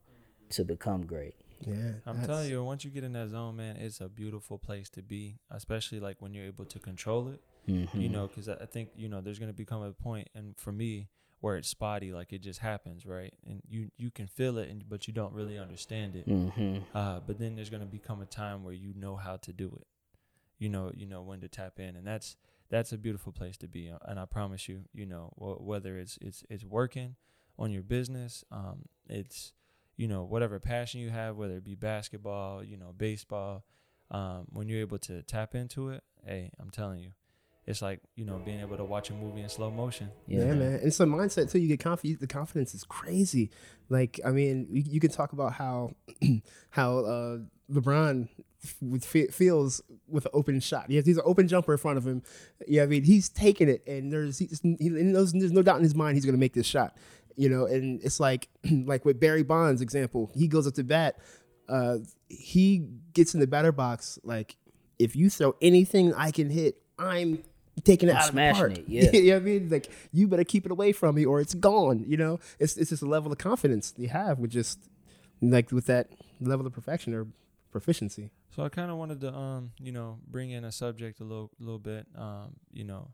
[0.52, 1.36] to become great.
[1.67, 4.89] yeah I'm telling you, once you get in that zone, man, it's a beautiful place
[4.91, 7.41] to be, especially like when you're able to control it.
[7.67, 8.02] Mm-hmm.
[8.02, 10.71] You know, because I I think you know there's gonna become a point, and for
[10.71, 11.08] me,
[11.41, 13.34] where it's spotty, like it just happens, right?
[13.47, 16.28] And you you can feel it, and but you don't really understand it.
[16.28, 16.80] Mm-hmm.
[16.97, 19.88] Uh, but then there's gonna become a time where you know how to do it.
[20.58, 22.36] You know, you know when to tap in, and that's
[22.69, 23.89] that's a beautiful place to be.
[23.89, 27.15] uh, And I promise you, you know, wh- whether it's it's it's working
[27.58, 29.54] on your business, um, it's
[29.95, 33.63] you know whatever passion you have, whether it be basketball, you know, baseball.
[34.12, 37.12] Um, when you're able to tap into it, hey, I'm telling you,
[37.69, 40.10] it's like you know being able to watch a movie in slow motion.
[40.27, 40.45] Yeah, Yeah.
[40.55, 40.62] man.
[40.73, 41.60] And it's a mindset too.
[41.60, 42.19] You get confidence.
[42.19, 43.51] The confidence is crazy.
[43.89, 45.91] Like, I mean, you, you can talk about how
[46.71, 47.38] how uh,
[47.71, 48.27] LeBron
[48.82, 50.86] with fe- feels with an open shot.
[50.89, 52.23] He has he's an open jumper in front of him.
[52.67, 55.84] Yeah, I mean, he's taking it, and there's he's, he knows there's no doubt in
[55.84, 56.97] his mind he's going to make this shot.
[57.36, 61.17] You know, and it's like like with Barry Bonds example, he goes up to bat.
[61.69, 61.97] Uh,
[62.29, 64.55] he gets in the batter box like,
[64.97, 67.43] if you throw anything I can hit, I'm
[67.83, 68.77] taking it I'm out of the smashing park.
[68.79, 69.11] it, yeah.
[69.11, 69.69] you know what I mean?
[69.69, 72.03] Like you better keep it away from me or it's gone.
[72.07, 74.79] You know, it's it's just a level of confidence you have with just
[75.41, 76.09] like with that
[76.41, 77.27] level of perfection or
[77.71, 78.31] proficiency.
[78.55, 81.51] So I kind of wanted to, um, you know, bring in a subject a little,
[81.59, 82.07] little bit.
[82.17, 83.11] Um, you know,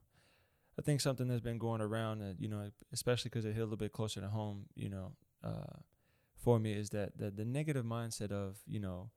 [0.80, 3.64] I think something that's been going around, uh, you know, especially because it hit a
[3.64, 5.12] little bit closer to home, you know,
[5.44, 5.80] uh,
[6.38, 9.10] for me is that the the negative mindset of, you know,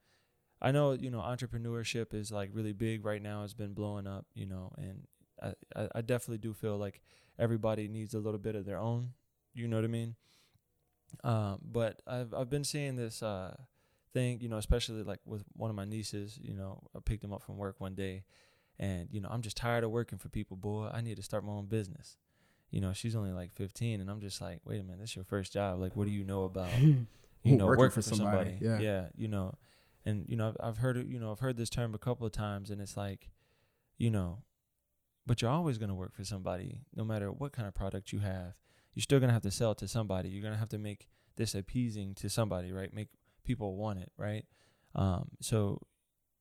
[0.60, 3.44] I know, you know, entrepreneurship is like really big right now.
[3.44, 5.06] It's been blowing up, you know, and
[5.42, 7.00] I, I, definitely do feel like
[7.38, 9.10] everybody needs a little bit of their own.
[9.54, 10.16] You know what I mean?
[11.24, 13.56] Um, but I've I've been seeing this uh
[14.12, 17.32] thing, you know, especially like with one of my nieces, you know, I picked him
[17.32, 18.24] up from work one day
[18.78, 20.88] and, you know, I'm just tired of working for people, boy.
[20.92, 22.16] I need to start my own business.
[22.70, 25.16] You know, she's only like 15 and I'm just like, wait a minute, this is
[25.16, 25.80] your first job.
[25.80, 27.06] Like, what do you know about, you
[27.44, 28.58] know, Working working, for for somebody, somebody?
[28.60, 28.78] yeah.
[28.78, 29.06] Yeah.
[29.16, 29.54] You know,
[30.04, 32.26] and, you know, I've, I've heard it, you know, I've heard this term a couple
[32.26, 33.30] of times and it's like,
[33.96, 34.42] you know,
[35.28, 38.18] but you're always going to work for somebody no matter what kind of product you
[38.18, 38.58] have.
[38.94, 40.28] You're still going to have to sell it to somebody.
[40.30, 42.92] You're going to have to make this appeasing to somebody right?
[42.92, 43.08] Make
[43.44, 44.44] people want it right?
[44.94, 45.80] Um, so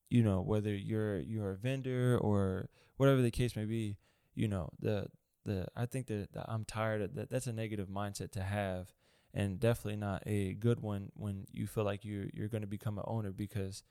[0.10, 3.97] you know whether you're you're a vendor or whatever the case may be
[4.36, 5.08] you know the
[5.45, 8.93] the i think that, that i'm tired of that that's a negative mindset to have
[9.34, 12.97] and definitely not a good one when you feel like you're you're going to become
[12.97, 13.84] an owner because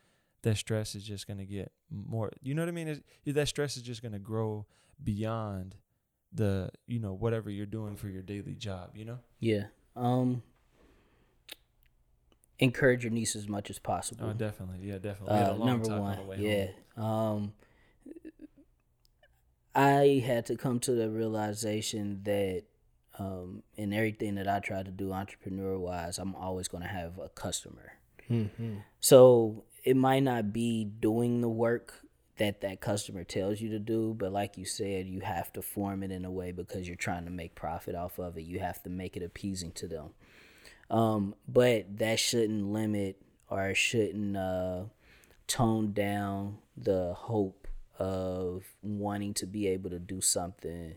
[0.42, 3.48] that stress is just going to get more you know what i mean it's, that
[3.48, 4.64] stress is just going to grow
[5.02, 5.74] beyond
[6.32, 9.64] the you know whatever you're doing for your daily job you know Yeah.
[9.94, 10.42] Um
[12.58, 14.26] encourage your niece as much as possible.
[14.28, 16.66] oh definitely yeah definitely We had a Uh, number talk on one, yeah.
[16.96, 17.04] home.
[17.04, 17.52] Um,
[19.74, 22.62] I had to come to the realization that
[23.18, 27.18] um, in everything that I try to do entrepreneur wise, I'm always going to have
[27.18, 27.92] a customer.
[28.30, 28.76] Mm-hmm.
[29.00, 31.94] So it might not be doing the work
[32.38, 36.02] that that customer tells you to do, but like you said, you have to form
[36.02, 38.42] it in a way because you're trying to make profit off of it.
[38.42, 40.10] You have to make it appeasing to them.
[40.90, 44.82] Um, but that shouldn't limit or shouldn't uh,
[45.46, 50.96] tone down the hope of wanting to be able to do something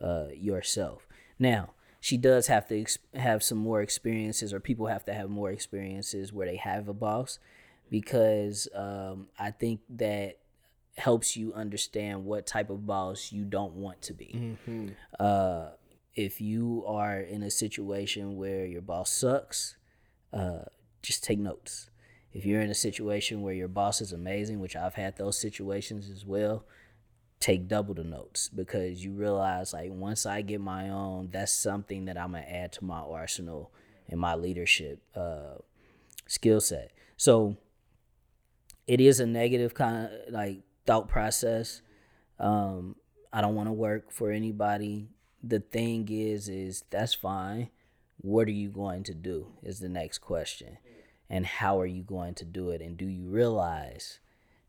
[0.00, 1.06] uh, yourself.
[1.38, 5.28] Now, she does have to ex- have some more experiences, or people have to have
[5.28, 7.38] more experiences where they have a boss,
[7.92, 10.38] because um, I think that
[10.96, 14.56] helps you understand what type of boss you don't want to be.
[15.20, 15.72] Uh,
[16.14, 19.76] if you are in a situation where your boss sucks,
[20.32, 20.62] uh,
[21.02, 21.90] just take notes.
[22.32, 26.08] If you're in a situation where your boss is amazing, which I've had those situations
[26.08, 26.64] as well,
[27.40, 32.06] take double the notes because you realize like once I get my own, that's something
[32.06, 33.70] that I'm gonna add to my arsenal
[34.08, 35.56] and my leadership uh,
[36.26, 36.92] skill set.
[37.18, 37.58] So
[38.86, 41.82] it is a negative kind of like thought process.
[42.38, 42.96] Um,
[43.32, 45.08] I don't want to work for anybody.
[45.42, 47.70] The thing is, is that's fine.
[48.18, 49.48] What are you going to do?
[49.62, 50.78] Is the next question,
[51.28, 52.80] and how are you going to do it?
[52.80, 54.20] And do you realize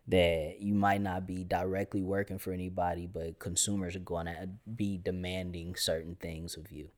[0.08, 4.98] that you might not be directly working for anybody, but consumers are going to be
[4.98, 6.90] demanding certain things of you?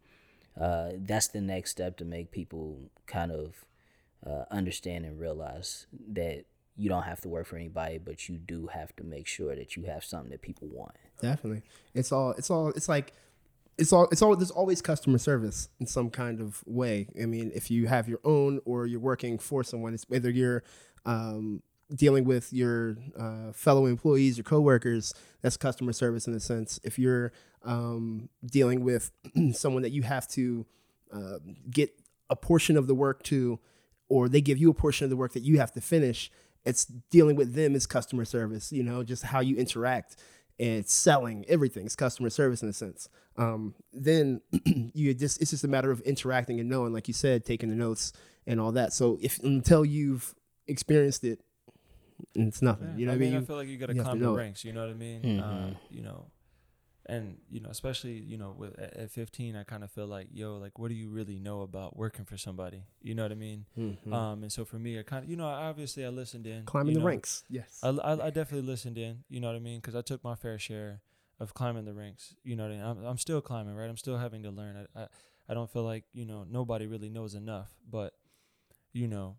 [0.59, 3.65] Uh, that's the next step to make people kind of
[4.25, 6.45] uh, understand and realize that
[6.77, 9.75] you don't have to work for anybody, but you do have to make sure that
[9.75, 10.95] you have something that people want.
[11.21, 11.63] Definitely.
[11.93, 13.13] It's all it's all it's like
[13.77, 17.07] it's all it's all there's always customer service in some kind of way.
[17.21, 20.63] I mean, if you have your own or you're working for someone, it's whether you're
[21.05, 21.61] um,
[21.93, 26.79] dealing with your uh, fellow employees, your coworkers, that's customer service in a sense.
[26.83, 27.31] If you're
[27.63, 29.11] um, dealing with
[29.53, 30.65] someone that you have to
[31.13, 31.37] uh,
[31.69, 31.91] get
[32.29, 33.59] a portion of the work to,
[34.09, 36.31] or they give you a portion of the work that you have to finish,
[36.65, 38.71] it's dealing with them is customer service.
[38.71, 40.15] You know, just how you interact
[40.59, 43.09] and selling everything is customer service in a sense.
[43.37, 44.41] Um, then
[44.93, 47.75] you just it's just a matter of interacting and knowing, like you said, taking the
[47.75, 48.13] notes
[48.47, 48.93] and all that.
[48.93, 50.33] So if until you've
[50.67, 51.41] experienced it,
[52.33, 52.89] it's nothing.
[52.91, 53.41] Yeah, You know I what I mean, mean?
[53.43, 54.63] I feel like you got to you have climb the ranks.
[54.63, 55.21] You know what I mean?
[55.21, 55.73] Mhm.
[55.73, 56.25] Uh, you know,
[57.07, 60.27] and you know, especially you know, with at, at 15, I kind of feel like,
[60.31, 62.83] yo, like, what do you really know about working for somebody?
[63.01, 63.65] You know what I mean?
[63.77, 64.13] Mhm.
[64.13, 66.65] Um, and so for me, I kind of, you know, obviously I listened in.
[66.65, 67.43] Climbing the know, ranks.
[67.49, 67.79] Yes.
[67.83, 69.23] I, I, I definitely listened in.
[69.29, 69.79] You know what I mean?
[69.79, 71.01] Because I took my fair share
[71.39, 72.33] of climbing the ranks.
[72.43, 72.85] You know what I mean?
[72.85, 73.89] I'm, I'm still climbing, right?
[73.89, 74.87] I'm still having to learn.
[74.95, 75.07] I, I,
[75.49, 78.13] I don't feel like you know nobody really knows enough, but
[78.93, 79.37] you know,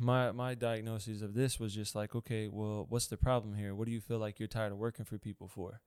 [0.00, 3.74] my my diagnosis of this was just like, okay, well, what's the problem here?
[3.74, 5.80] What do you feel like you're tired of working for people for?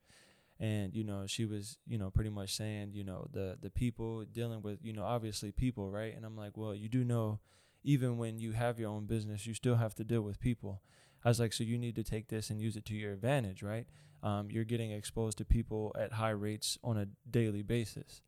[0.59, 4.25] And you know, she was, you know, pretty much saying, you know, the the people
[4.25, 6.15] dealing with, you know, obviously people, right?
[6.15, 7.39] And I'm like, well, you do know,
[7.83, 10.81] even when you have your own business, you still have to deal with people.
[11.23, 13.61] I was like, so you need to take this and use it to your advantage,
[13.61, 13.85] right?
[14.23, 18.21] Um, you're getting exposed to people at high rates on a daily basis,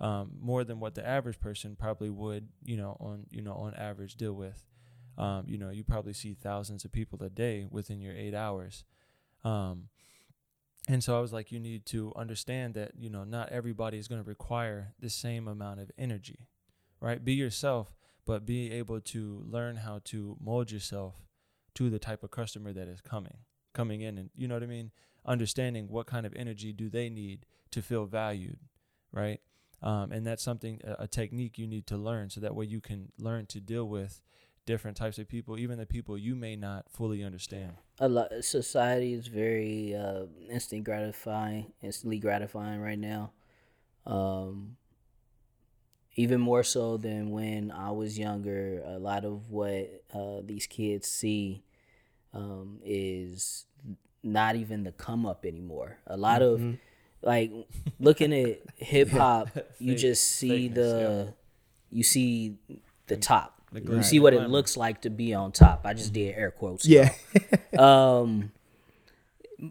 [0.00, 3.74] um, more than what the average person probably would, you know, on you know on
[3.74, 4.64] average deal with.
[5.16, 8.84] Um, you know, you probably see thousands of people a day within your eight hours.
[9.44, 9.88] Um,
[10.88, 14.08] and so I was like, you need to understand that, you know, not everybody is
[14.08, 16.46] going to require the same amount of energy,
[17.00, 17.24] right?
[17.24, 17.94] Be yourself,
[18.26, 21.14] but be able to learn how to mold yourself
[21.74, 23.38] to the type of customer that is coming,
[23.72, 24.18] coming in.
[24.18, 24.90] And you know what I mean?
[25.24, 28.58] Understanding what kind of energy do they need to feel valued,
[29.10, 29.40] right?
[29.82, 32.80] Um, and that's something, a, a technique you need to learn so that way you
[32.82, 34.20] can learn to deal with
[34.66, 37.72] different types of people, even the people you may not fully understand.
[37.98, 43.32] A lot society is very uh, instant gratifying, instantly gratifying right now.
[44.06, 44.76] Um,
[46.16, 48.82] even more so than when I was younger.
[48.86, 51.64] A lot of what uh, these kids see
[52.32, 53.66] um, is
[54.22, 55.98] not even the come up anymore.
[56.06, 56.62] A lot of
[57.22, 57.52] like
[57.98, 61.34] looking at hip hop, you just see fakeness, the
[61.90, 62.56] you see
[63.06, 63.60] the top.
[63.74, 64.02] The You glamour.
[64.02, 65.82] see what it looks like to be on top.
[65.84, 66.86] I just did air quotes.
[66.86, 67.10] Yeah.
[67.78, 68.52] Um,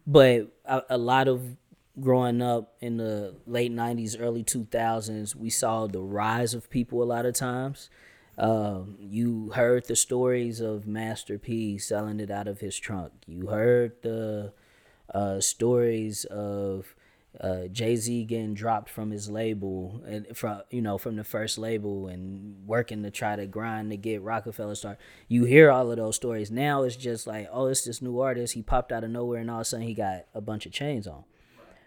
[0.05, 1.55] but a, a lot of
[1.99, 7.01] growing up in the late '90s, early 2000s, we saw the rise of people.
[7.01, 7.89] A lot of times,
[8.37, 13.13] um, you heard the stories of Master P selling it out of his trunk.
[13.25, 14.51] You heard the
[15.13, 16.95] uh, stories of
[17.41, 21.57] uh, Jay Z getting dropped from his label and from you know from the first
[21.57, 24.99] label and working to try to grind to get Roc-A-Fella start.
[25.27, 26.51] You hear all of those stories.
[26.51, 28.53] Now it's just like, oh, it's this new artist.
[28.53, 30.71] He popped out of nowhere, and all of a sudden he got a bunch of
[30.71, 31.23] chains on.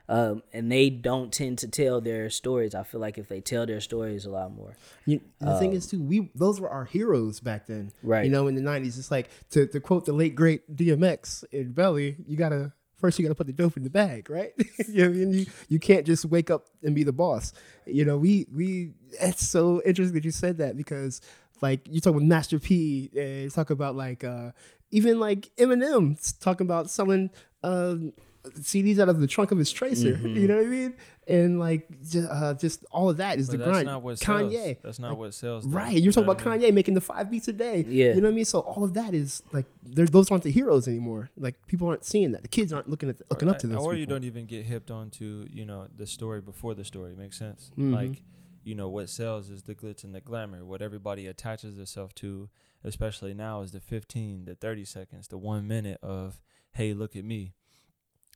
[0.09, 2.74] Um, and they don't tend to tell their stories.
[2.74, 4.76] I feel like if they tell their stories a lot more.
[5.04, 7.92] You, the thing is too, we those were our heroes back then.
[8.02, 8.24] Um, Right.
[8.24, 11.72] You know, in the nineties, it's like to, to quote the late great DMX in
[11.72, 14.52] Belly, you gotta first you gotta put the dope in the bag, right?
[14.88, 17.52] you, know, you you can't just wake up and be the boss.
[17.87, 21.20] You know, we we it's so interesting that you said that because
[21.62, 24.50] like you talk with Master P and you talk about like uh
[24.90, 27.30] even like Eminem talking about selling
[27.62, 28.12] um
[28.54, 30.12] CDs out of the trunk of his tracer.
[30.16, 30.37] Mm-hmm.
[30.37, 30.94] You know what I mean?
[31.28, 33.87] And like just, uh, just all of that is But the that's grind.
[33.87, 34.52] not what sells.
[34.52, 34.76] Kanye.
[34.82, 35.64] That's not what sells.
[35.64, 35.70] though.
[35.76, 35.96] Right.
[36.00, 36.70] You're talking know about I mean?
[36.70, 37.85] Kanye making the five beats a day.
[37.88, 38.09] Yeah.
[38.14, 38.44] You know what I mean?
[38.44, 41.30] So all of that is like those aren't the heroes anymore.
[41.37, 42.42] Like people aren't seeing that.
[42.42, 43.78] The kids aren't looking at looking up to those.
[43.85, 47.14] Or you don't even get hipped onto, you know, the story before the story.
[47.16, 47.72] Makes sense.
[47.76, 47.92] Mhm.
[47.92, 48.22] Like,
[48.62, 50.64] you know, what sells is the glitz and the glamour.
[50.64, 52.48] What everybody attaches themselves to,
[52.85, 56.40] especially now, is the 15, the 30 seconds, the one minute of,
[56.72, 57.54] hey, look at me.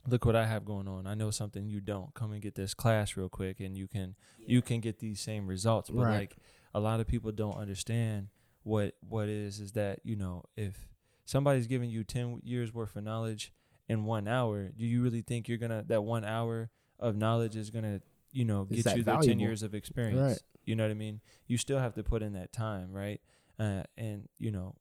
[0.09, 1.07] Look what I have going on.
[1.07, 2.13] I know something you don't.
[2.15, 5.47] Come and get this class real quick, and you can you can get these same
[5.47, 5.91] results.
[5.91, 6.19] But Right.
[6.21, 6.37] like
[6.75, 8.29] a lot of people don't understand
[8.63, 10.89] what what is is that you know if
[11.25, 13.53] somebody's giving you 10 years worth of knowledge
[13.89, 17.71] in one hour do you really think you're gonna that one hour of knowledge is
[17.71, 18.01] gonna
[18.33, 20.39] you know Is get you the 10 years of experience Right.
[20.67, 23.21] you know what i mean you still have to put in that time right
[23.59, 24.77] uh, and you know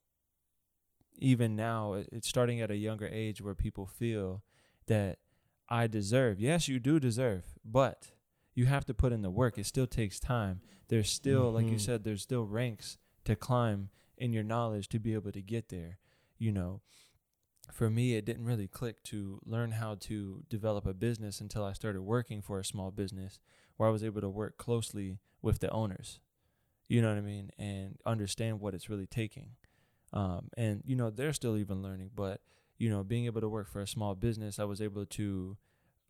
[1.18, 4.44] even now it's starting at a younger age where people feel
[4.90, 5.18] that
[5.70, 6.40] i deserve.
[6.40, 8.12] Yes you do deserve but
[8.54, 9.58] you have to put in the work.
[9.58, 10.60] It still takes time.
[10.90, 11.82] There's still like you Mhm.
[11.82, 15.98] said there's still ranks to climb in your knowledge to be able to get there
[16.38, 16.82] you know.
[17.72, 21.74] For me it didn't really click to learn how to develop a business until i
[21.74, 23.40] started working for a small business
[23.78, 26.20] where i was able to work closely with the owners
[26.88, 29.52] you know what i mean and understand what it's really taking.
[30.12, 32.42] Um, and you know they're still even learning but
[32.80, 35.56] you know being able to work for a small business i was able to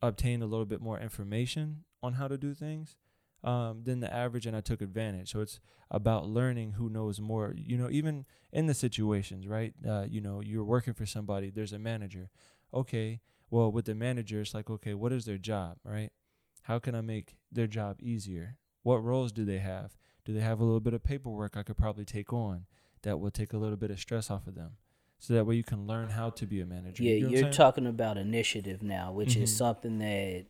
[0.02, 2.96] obtain a little bit more information on how to do things
[3.44, 5.32] um, than the average and i took advantage.
[5.32, 9.74] So it's about learning who knows more you know even in the situations right?
[9.86, 12.30] Uh, you know you're working for somebody there's a manager.
[12.72, 16.10] Okay well with the manager it's like okay what is their job right?
[16.62, 18.56] How can i make their job easier?
[18.82, 19.96] What roles do they have?
[20.24, 22.66] Do they have a little bit of paperwork i could probably take on
[23.02, 24.72] that will take a little bit of stress off of them
[25.20, 27.52] so that way you can learn how to be a manager Yeah, you know saying?
[27.52, 29.56] talking about initiative now, which is Mhm.
[29.56, 30.46] something that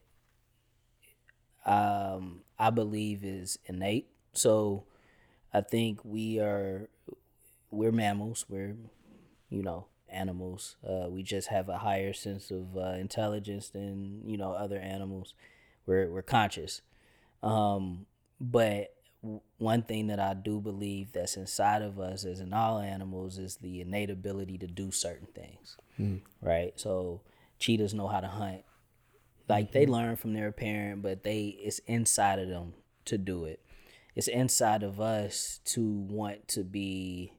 [1.66, 4.08] um, I believe is innate.
[4.32, 4.84] So
[5.52, 6.88] I think we are
[7.70, 8.46] we're mammals.
[8.48, 8.76] We're
[9.48, 10.76] you know animals.
[10.88, 15.34] Uh, we just have a higher sense of uh, intelligence than you know other animals.
[15.86, 16.80] We're we're conscious.
[17.42, 18.06] Um,
[18.40, 18.94] but
[19.58, 23.56] one thing that I do believe that's inside of us, as in all animals, is
[23.56, 25.76] the innate ability to do certain things.
[26.40, 26.72] Right.
[26.76, 27.20] So
[27.58, 28.62] cheetahs know how to hunt.
[29.48, 32.74] Like they learn from their parent, but they it's inside of them
[33.06, 33.60] to do it.
[34.14, 37.32] It's inside of us to want to be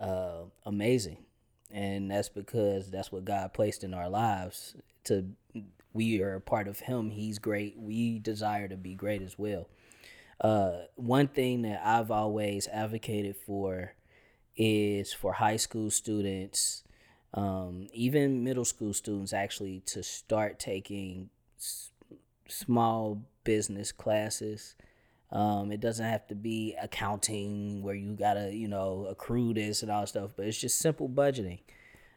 [0.00, 1.18] uh, amazing,
[1.70, 4.74] and that's because that's what God placed in our lives.
[5.04, 5.26] To
[5.92, 7.10] we are a part of Him.
[7.10, 7.78] He's great.
[7.78, 9.68] We desire to be great as well.
[10.40, 13.92] Uh, one thing that I've always advocated for
[14.56, 16.82] is for high school students,
[17.34, 21.90] um, even middle school students, actually to start taking s-
[22.48, 24.76] small business classes.
[25.30, 29.90] Um, it doesn't have to be accounting where you gotta, you know, accrue this and
[29.90, 31.60] all stuff, but it's just simple budgeting.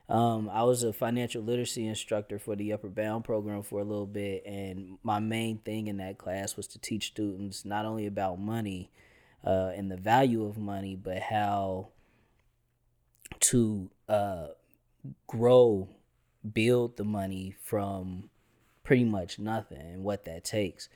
[0.10, 4.06] Um, I was a financial literacy instructor for the Upward Bound program for a little
[4.06, 8.40] bit, and my main thing in that class was to teach students not only about
[8.40, 8.92] money
[9.46, 11.90] uh, and the value of money, but how
[13.40, 14.48] to uh,
[15.28, 15.90] grow,
[16.54, 18.30] build the money from
[18.84, 20.90] pretty much nothing and what that takes.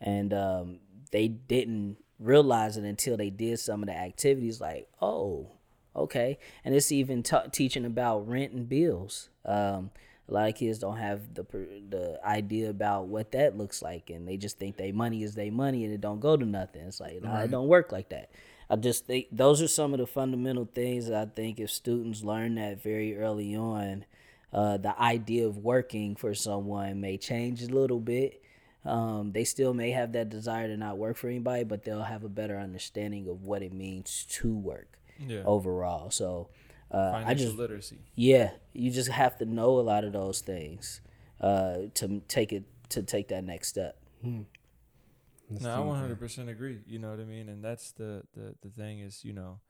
[0.00, 0.80] And um,
[1.12, 5.52] they didn't realize it until they did some of the activities like, oh,
[5.96, 6.38] okay.
[6.64, 9.30] And it's even ta teaching about rent and bills.
[9.44, 9.90] Um,
[10.28, 11.44] a lot of kids don't have the
[11.88, 15.52] the idea about what that looks like, and they just think they money is their
[15.52, 16.82] money, and it don't go to nothing.
[16.82, 18.30] It's like nah, it don't work like that.
[18.68, 22.24] I just think those are some of the fundamental things that I think if students
[22.24, 24.04] learn that very early on,
[24.52, 28.42] uh, the idea of working for someone may change a little bit.
[28.84, 32.24] Um, they still may have that desire to not work for anybody, but they'll have
[32.24, 35.42] a better understanding of what it means to work Yeah.
[35.44, 36.10] overall.
[36.10, 36.48] So
[36.90, 37.98] uh, I just literacy.
[38.14, 41.00] yeah, you just have to know a lot of those things
[41.40, 43.96] uh, to take it to take that next step.
[44.22, 46.80] No, I one hundred percent agree.
[46.86, 49.60] You know what I mean, and that's the the the thing is, you know,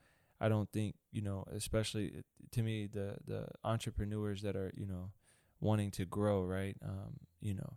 [0.41, 2.23] I don't think you know, especially uh,
[2.53, 5.11] to me, the the entrepreneurs that are you know
[5.61, 6.77] wanting to grow, right?
[6.83, 7.77] Um, you know,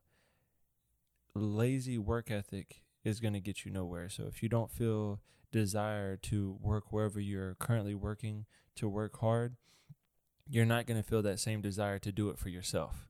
[1.35, 4.09] lazy work ethic is going to get you nowhere.
[4.09, 5.19] So if you don't feel
[5.51, 8.45] desire to work wherever you're currently working
[8.75, 9.55] to work hard,
[10.47, 13.07] you're not going to feel that same desire to do it for yourself.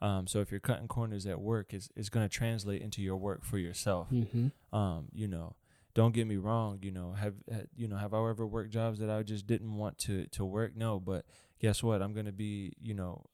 [0.00, 3.16] Um, so if you're cutting corners at work, is is going to translate into your
[3.16, 4.48] work for yourself Mm-hmm.
[4.76, 5.54] um, you know,
[5.94, 8.98] don't get me wrong, you know, have ha- you know, have I ever worked jobs
[8.98, 10.76] that I just didn't want to to work?
[10.76, 11.24] No, but
[11.60, 12.02] guess what?
[12.02, 13.24] I'm gonna be, you know,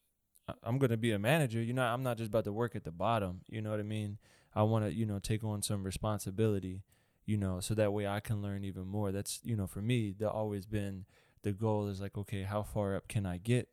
[0.62, 1.62] I'm gonna be a manager.
[1.62, 3.40] You know, I'm not just about to work at the bottom.
[3.48, 4.18] You know what I mean?
[4.58, 6.82] I want to, you know, take on some responsibility,
[7.24, 9.12] you know, so that way I can learn even more.
[9.12, 11.04] That's, you know, for me, that always been
[11.42, 13.68] the goal is like, okay, how far up can I get?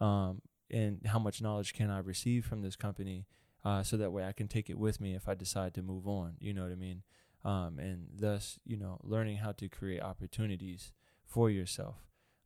[0.00, 3.26] Um, and how much knowledge can I receive from this company?
[3.64, 6.06] Uh, so that way I can take it with me if I decide to move
[6.08, 6.34] on.
[6.40, 7.02] You know what I mean?
[7.46, 10.92] um, and thus you know learning how to create opportunities
[11.24, 11.96] for yourself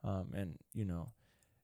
[0.05, 1.13] um, and you know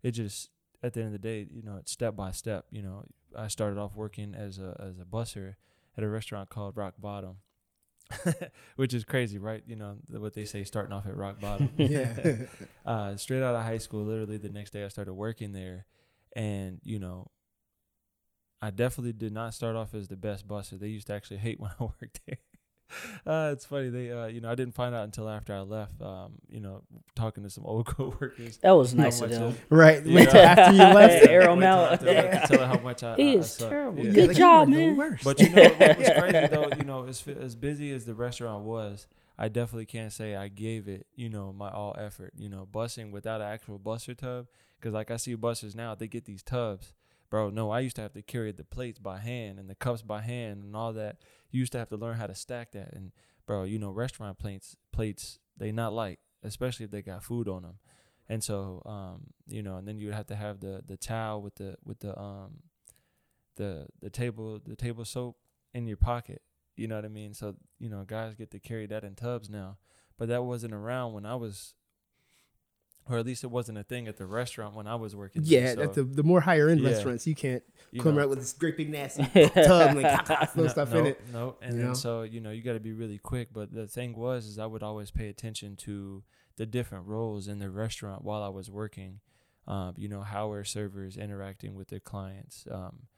[0.03, 0.51] it just
[0.83, 3.05] at the end of the day you know it's step by step you know
[3.37, 5.55] i started off working as a as a busser
[5.97, 7.37] at a restaurant called rock bottom
[8.77, 9.63] which is crazy right?
[9.67, 11.71] You know what they say starting off at rock bottom.
[11.77, 12.37] Yeah.
[12.87, 15.87] uh, straight out of high school literally the next day i started working there
[16.35, 17.27] and you know
[18.63, 20.79] i definitely did not start off as the best busser.
[20.79, 22.39] They used to actually hate when i worked there
[23.27, 26.01] uh, it's funny they uh, you know i didn't find out until after i left
[26.03, 26.83] um, you know
[27.15, 29.57] talking to some old coworkers That was nice of them.
[29.71, 30.05] right.
[30.05, 30.15] Yeah.
[30.17, 31.25] Wait till after you left.
[31.27, 31.93] Hey, arrow 'em Wait till out.
[31.93, 33.71] after I left to tell how much I, He I- I is suck.
[33.71, 34.05] terrible.
[34.05, 34.13] Yeah.
[34.13, 34.97] Good like, job, you were the man.
[34.97, 35.25] worst.
[35.25, 38.65] But you know what was crazy though, you know, as as busy as the restaurant
[38.65, 39.07] was,
[39.39, 42.33] I definitely can't say I gave it, you know, my all effort.
[42.37, 44.47] You know, busing without an actual buster tub,
[44.79, 46.93] because like I see busters now, they get these tubs,
[47.31, 47.51] bro.
[47.51, 50.21] No, I used to have to carry the plates by hand and the cups by
[50.23, 51.19] hand and all that.
[51.51, 53.13] You used to have to learn how to stack that, and
[53.47, 57.63] bro, you know, restaurant plates plates they not light, especially if they got food on
[57.63, 57.79] them.
[58.29, 61.43] And so, um, you know, and then you would have to have the the towel
[61.43, 62.63] with the with the um
[63.57, 65.37] the the table the table soap
[65.75, 66.43] in your pocket.
[66.77, 67.33] You know what I mean?
[67.33, 69.79] So, you know, guys get to carry that in tubs now.
[70.19, 71.75] But that wasn't around when I was
[73.09, 75.43] or at least it wasn't a thing at the restaurant when I was working.
[75.43, 75.63] there.
[75.63, 76.91] Yeah, So, at the the more higher end Yeah.
[76.91, 80.27] restaurants, you can't you come know, out with this great big nasty tub and like,
[80.53, 81.21] throw no, stuff no, in it.
[81.33, 83.49] No, and you then so you know you got to be really quick.
[83.53, 86.23] But the thing was, is I would always pay attention to
[86.57, 89.21] the different roles in the restaurant while I was working.
[89.69, 92.67] Um, you know, how are servers interacting with their clients?
[92.71, 93.09] Um,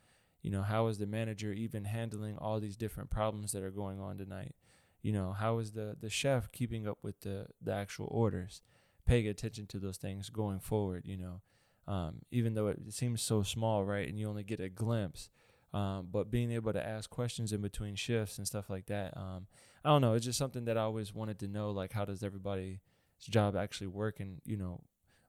[0.41, 3.99] you know, how is the manager even handling all these different problems that are going
[3.99, 4.55] on tonight?
[5.01, 8.61] You know, how is the the chef keeping up with the the actual orders?
[9.09, 11.03] Paying attention to those things going forward.
[11.05, 11.41] You know,
[11.87, 15.29] um, even though it seems so small, right, and you only get a glimpse
[15.73, 19.47] um, but being able to ask questions in between shifts and stuff like that um,
[19.83, 22.23] i don't know it's just something that i always wanted to know like how does
[22.23, 22.79] everybody's
[23.29, 24.81] job actually work and you know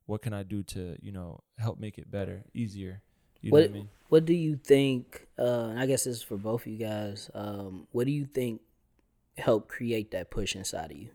[0.06, 3.02] what can i do to you know help make it better easier
[3.40, 5.28] you know what, What i mean What do you think?
[5.38, 7.30] Uh, and I guess this is for both of you guys.
[7.32, 8.60] Um, what do you think
[9.38, 11.08] helped create that push inside of you?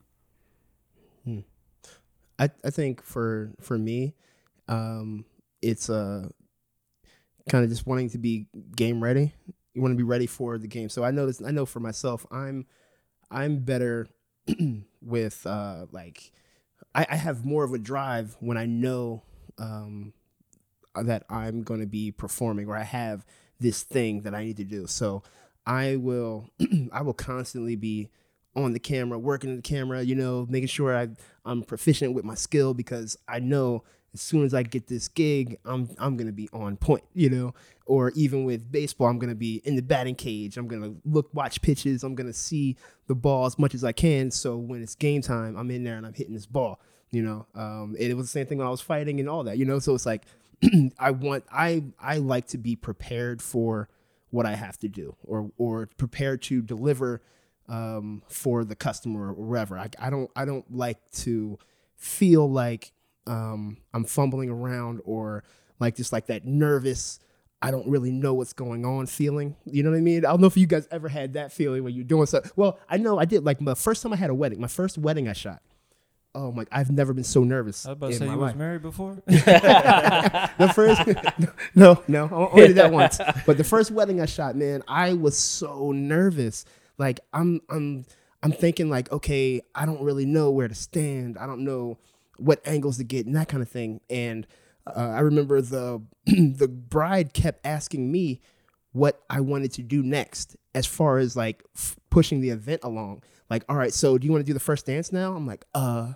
[2.40, 4.16] I, I think for for me,
[4.68, 5.26] um,
[5.62, 6.30] it's uh
[7.50, 9.34] kind of just wanting to be game ready.
[9.74, 10.90] You want to be ready for the game.
[10.90, 11.42] So I know this.
[11.42, 12.66] I know for myself, I'm
[13.32, 14.08] I'm better
[15.02, 16.32] with uh like
[16.94, 19.24] I, I have more of a drive when I know
[19.58, 20.14] um
[20.96, 23.26] that I'm going to be performing or I have
[23.60, 24.88] this thing that I need to do.
[24.88, 25.24] So
[25.66, 26.50] I will
[26.92, 28.10] I will constantly be
[28.56, 31.10] on the camera, working the camera, you know, making sure I
[31.46, 33.84] I'm proficient with my skill because I know
[34.14, 37.54] as soon as I get this gig, I'm I'm gonna be on point, you know.
[37.86, 40.58] Or even with baseball, I'm gonna be in the batting cage.
[40.58, 42.04] I'm gonna look, watch pitches.
[42.04, 42.78] I'm gonna see
[43.08, 44.32] the ball as much as I can.
[44.32, 46.80] So when it's game time, I'm in there and I'm hitting this ball,
[47.12, 47.46] you know.
[47.54, 49.66] Um, and it was the same thing when I was fighting and all that, you
[49.66, 49.80] know.
[49.80, 50.24] So it's like
[51.00, 53.90] I want I I like to be prepared for
[54.30, 57.22] what I have to do or or prepared to deliver
[57.68, 59.78] um, for the customer or wherever.
[59.78, 61.58] I, I don't I don't like to
[61.96, 62.92] feel like
[63.28, 65.44] um, I'm fumbling around or
[65.80, 67.20] like just like that nervous
[67.66, 69.56] I don't really know what's going on feeling.
[69.66, 70.26] You know what I mean?
[70.26, 72.52] I don't know if you guys ever had that feeling when you're doing something.
[72.56, 73.44] Well, I know I did.
[73.44, 75.64] Like my first time I had a wedding, my first wedding I shot.
[76.36, 76.66] Oh my!
[76.72, 78.40] I've never been so nervous I was about to say you life.
[78.40, 79.24] was married before.
[79.26, 81.02] the first,
[81.76, 83.20] no, no, I only did that once.
[83.48, 86.66] But the first wedding I shot, man, I was so nervous.
[86.98, 88.06] Like I'm, I'm,
[88.44, 91.38] I'm thinking like, okay, I don't really know where to stand.
[91.38, 91.98] I don't know
[92.38, 94.02] what angles to get and that kind of thing.
[94.10, 94.46] And
[94.88, 98.42] uh, I remember the the bride kept asking me
[98.92, 103.24] what I wanted to do next, as far as like f- pushing the event along.
[103.50, 105.36] Like, all right, so do you want to do the first dance now?
[105.36, 106.14] I'm like, uh,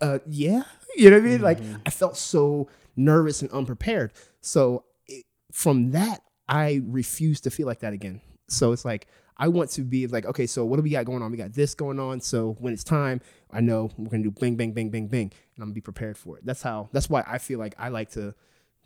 [0.00, 0.62] uh, yeah.
[0.96, 1.42] You know what I mean?
[1.42, 4.14] Like, I felt so nervous and unprepared.
[4.40, 8.22] So it, from that, I refuse to feel like that again.
[8.48, 9.06] So it's like
[9.36, 11.30] I want to be like, okay, so what do we got going on?
[11.30, 12.20] We got this going on.
[12.20, 13.20] So when it's time,
[13.50, 16.16] I know we're gonna do bang, bang, bang, bang, bang, and I'm gonna be prepared
[16.16, 16.46] for it.
[16.46, 16.88] That's how.
[16.92, 18.34] That's why I feel like I like to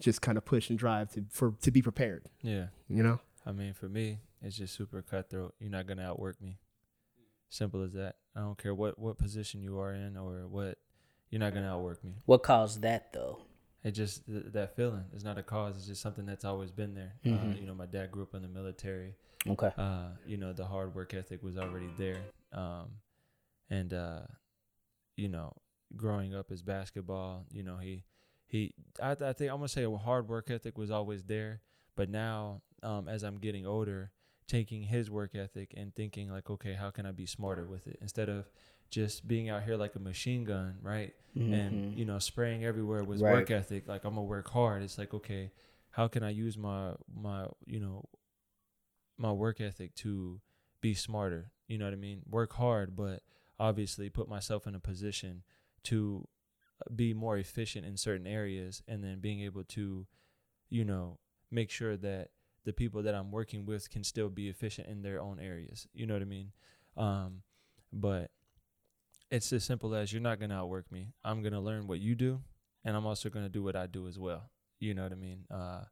[0.00, 2.24] just kind of push and drive to for to be prepared.
[2.42, 2.66] yeah.
[2.88, 3.20] You know?
[3.46, 5.54] I mean, for me, it's just super cutthroat.
[5.60, 6.58] You're not gonna outwork me.
[7.48, 8.16] Simple as that.
[8.34, 10.78] I don't care what what position you are in or what.
[11.30, 12.14] You're not gonna outwork me.
[12.26, 13.42] What caused that though?
[13.82, 15.76] It just th- that feeling is not a cause.
[15.76, 17.14] It's just something that's always been there.
[17.24, 17.60] Uh, Mhm.
[17.60, 19.14] you know, my dad grew up in the military.
[19.46, 19.72] Okay.
[19.76, 22.20] Uh, you know, the hard work ethic was already there.
[22.52, 23.00] Um,
[23.70, 24.22] and uh,
[25.16, 25.54] you know,
[25.96, 28.04] growing up as basketball, you know, he
[28.46, 28.74] he.
[29.02, 31.62] I, I think I'm gonna say a hard work ethic was always there.
[31.96, 34.12] But now, um, as I'm getting older,
[34.46, 37.98] taking his work ethic and thinking like, okay, how can I be smarter with it
[38.00, 38.50] instead of
[38.90, 41.14] just being out here like a machine gun, right?
[41.36, 41.96] and Mhm.
[41.96, 43.32] you know spraying everywhere with Right.
[43.32, 45.50] work ethic like i'm gonna work hard it's like okay
[45.90, 48.04] how can i use my my you know
[49.16, 50.40] my work ethic to
[50.80, 53.22] be smarter you know what i mean work hard but
[53.58, 55.42] obviously put myself in a position
[55.84, 56.26] to
[56.84, 60.06] uh, be more efficient in certain areas and then being able to
[60.68, 61.18] you know
[61.50, 62.30] make sure that
[62.64, 66.06] the people that i'm working with can still be efficient in their own areas you
[66.06, 66.52] know what i mean
[66.96, 67.42] um
[67.92, 68.30] but
[69.30, 71.12] it's as simple as you're not going to outwork me.
[71.24, 72.40] I'm going to learn what you do,
[72.84, 74.50] and I'm also going to do what I do as well.
[74.80, 75.44] You know what I mean?
[75.50, 75.84] Uh,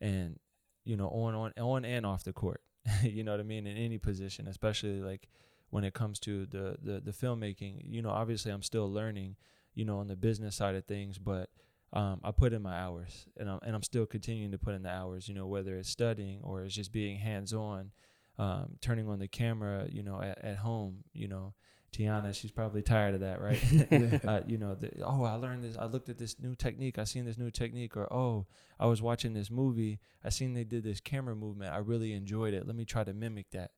[0.00, 0.38] and
[0.84, 2.62] you know, on on on and off the court.
[3.02, 3.66] you know what I mean?
[3.66, 5.28] In any position, especially like
[5.70, 7.82] when it comes to the the the filmmaking.
[7.84, 9.36] You know, obviously I'm still learning.
[9.74, 11.48] You know, on the business side of things, but
[11.94, 14.82] um, I put in my hours, and I'm and I'm still continuing to put in
[14.82, 15.28] the hours.
[15.28, 17.90] You know, whether it's studying or it's just being hands on,
[18.38, 19.86] um, turning on the camera.
[19.90, 21.04] You know, at, at home.
[21.12, 21.54] You know.
[21.92, 24.24] Tiana, she's probably tired of that, right?
[24.26, 25.76] uh, you know, the, oh, I learned this.
[25.76, 26.98] I looked at this new technique.
[26.98, 28.46] I seen this new technique, or oh,
[28.80, 30.00] I was watching this movie.
[30.24, 31.72] I seen they did this camera movement.
[31.72, 32.66] I really enjoyed it.
[32.66, 33.72] Let me try to mimic that.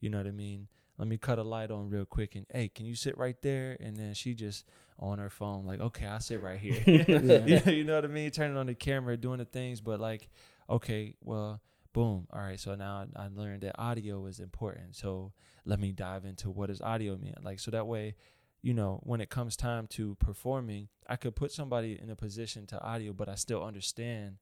[0.00, 0.68] You know what I mean?
[0.96, 3.76] Let me cut a light on real quick and hey, can you sit right there?
[3.78, 4.64] And then she just
[4.98, 6.82] on her phone, like, okay, I'll sit right here.
[6.86, 8.30] you, know, you know what I mean?
[8.32, 10.28] Turning on the camera, doing the things, but like,
[10.68, 11.60] okay, well,
[11.92, 12.26] boom.
[12.32, 14.96] All right, so now I, learned that audio is important.
[14.96, 15.32] So
[15.64, 17.34] let me dive into what does audio mean.
[17.42, 18.14] Like, so that way,
[18.62, 22.66] you know, when it comes time to performing, I could put somebody in a position
[22.66, 24.36] to audio, but I still understand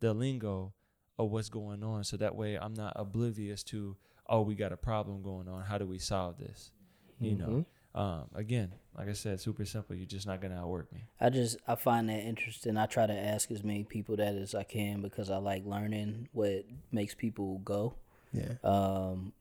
[0.00, 0.74] the lingo
[1.18, 2.04] of what's going on.
[2.04, 3.96] So that way I'm not oblivious to,
[4.28, 5.62] oh, we got a problem going on.
[5.62, 6.72] How do we solve this?
[7.20, 7.60] You know, mm-hmm.
[7.94, 9.94] Um, again, like I said, super simple.
[9.94, 11.04] You're just not going to outwork me.
[11.20, 12.76] I just I find that interesting.
[12.76, 16.28] I try to ask as many people that as I can because I like learning
[16.32, 17.94] what makes people go.
[18.32, 18.54] Yeah.
[18.64, 19.32] Um,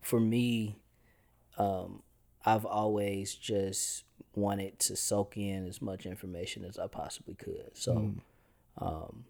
[0.00, 0.78] for me,
[1.58, 2.02] um,
[2.44, 7.70] I've always just wanted to soak in as much information as I possibly could.
[7.74, 8.14] So,
[8.78, 9.24] um,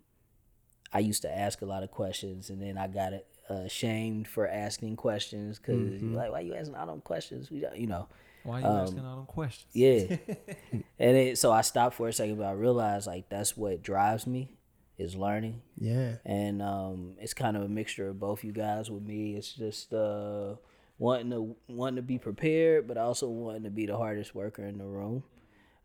[0.93, 3.13] I used to ask a lot of questions, and then I got
[3.49, 7.51] uh, shamed for asking questions because like, why you asking all them questions?
[7.51, 8.09] We don't, you know.
[8.43, 9.69] Why are you asking all them questions?
[9.73, 10.17] Yeah.
[10.99, 14.27] and it, so I stopped for a second, but I realized like that's what drives
[14.27, 14.57] me
[14.99, 15.63] is learning.
[15.79, 16.17] Yeah.
[16.25, 19.35] And um, it's kind of a mixture of both you guys with me.
[19.35, 20.55] It's just uh,
[20.99, 24.79] wanting to wanting to be prepared, but also wanting to be the hardest worker in
[24.79, 25.23] the room.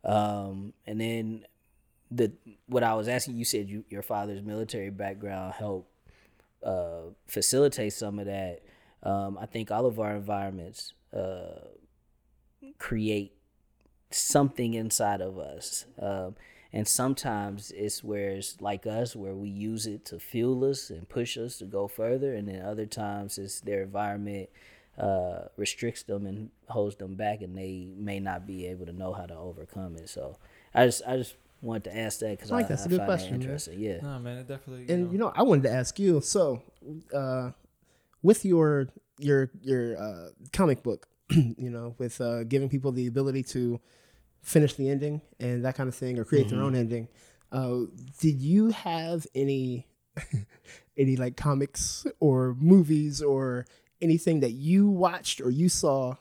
[0.04, 1.46] Um, and then
[2.12, 2.32] the
[2.68, 5.90] what I was asking, you said you, your father's military background helped
[6.64, 8.62] uh, facilitate some of that.
[9.04, 11.60] Um, I think all of our environments uh,
[12.78, 13.34] create
[14.12, 15.86] something inside of us.
[16.00, 16.36] Um,
[16.74, 21.08] and sometimes it's where it's like us, where we use it to fuel us and
[21.08, 22.34] push us to go further.
[22.34, 24.50] And then other times it's their environment
[24.98, 29.14] uh, restricts them and holds them back, and they may not be able to know
[29.14, 30.10] how to overcome it.
[30.10, 30.38] So
[30.74, 32.90] I just, I just wanted to ask that because I I, like that's I a
[32.90, 33.42] good question, man.
[33.42, 33.80] interesting.
[33.80, 34.00] Yeah.
[34.02, 34.86] No, man, it definitely.
[34.86, 36.62] You and know, you know i wanted to ask you so
[37.14, 37.52] uh
[38.22, 43.44] with your your your uh comic book you know with uh giving people the ability
[43.44, 43.80] to
[44.42, 47.08] finish the ending and that kind of thing or create their own ending
[47.52, 47.80] uh
[48.20, 49.88] did you have any
[50.98, 53.66] any like comics or movies or
[54.02, 56.16] anything that you watched or you saw,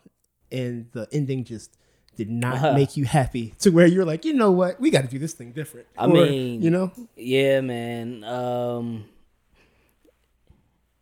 [0.50, 1.76] and the ending just
[2.16, 2.74] did not Uh-huh.
[2.74, 5.32] make you happy to where you're like, you know what, we got to do this
[5.34, 5.86] thing different.
[5.98, 8.22] I Or, mean, you know, Yeah, man.
[8.24, 9.04] Um,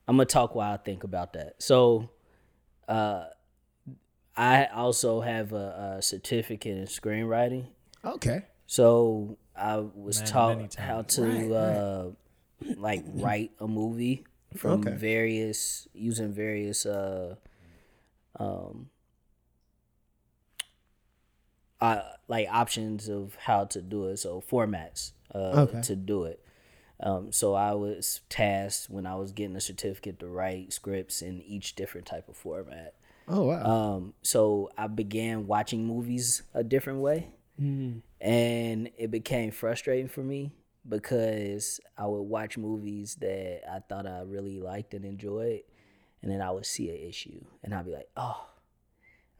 [0.08, 1.62] I'm gonna talk while I think about that.
[1.62, 2.10] So,
[2.88, 3.24] uh,
[4.36, 7.66] I also have a, a certificate in screenwriting.
[8.04, 11.54] okay, So I was Man taught many how to Right, right.
[11.56, 12.10] uh,
[12.76, 14.24] like write a movie
[14.56, 14.94] from Okay.
[14.96, 17.36] various using various uh,
[18.38, 18.90] um,
[21.80, 24.18] uh, like options of how to do it.
[24.18, 25.80] So formats uh, Okay.
[25.82, 26.44] to do it.
[27.00, 31.42] Um, so I was tasked when I was getting a certificate to write scripts in
[31.42, 32.94] each different type of format.
[33.28, 33.64] Oh wow,
[33.96, 37.28] Um, so I began watching movies a different way,
[38.20, 40.52] and it became frustrating for me
[40.88, 45.60] because I would watch movies that I thought I really liked and enjoyed,
[46.22, 48.46] and then I would see an issue, and I'd be like, "Oh,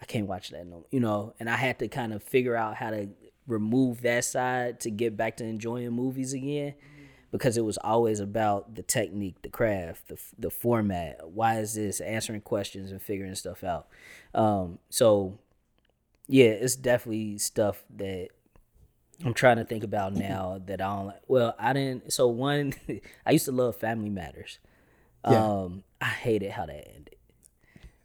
[0.01, 1.35] I can't watch that no," you know.
[1.41, 3.09] And I had to kind of figure out how to
[3.47, 6.74] remove that side to get back to enjoying movies again
[7.33, 11.28] because it was always about the technique, the craft, the the format.
[11.28, 12.01] Why is this?
[12.01, 13.89] Answering questions and figuring stuff out.
[14.35, 15.39] Um, so
[16.28, 18.28] yeah, it's definitely stuff that
[19.24, 21.07] I'm trying to think about now that I don't.
[21.07, 21.22] like.
[21.26, 22.12] Well, I didn't.
[22.12, 22.74] So one,
[23.26, 24.59] I used to love Family Matters.
[25.28, 25.43] Yeah.
[25.43, 27.16] Um, I hated how that ended.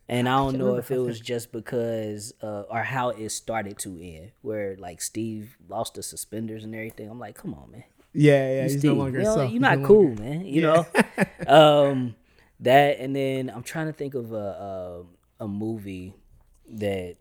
[0.10, 3.78] And I don't can't know if it was just because, uh, or how it started
[3.80, 7.10] to end, where like Steve lost the suspenders and everything.
[7.10, 7.84] I'm like, come on, man.
[8.18, 9.42] Yeah, yeah, he's no longer you know.
[9.44, 10.46] You're not no cool, longer- man.
[10.46, 10.86] You know,
[11.48, 12.16] um,
[12.62, 15.06] that, and then I'm trying to think of a
[15.40, 16.14] a, a movie
[16.70, 17.16] that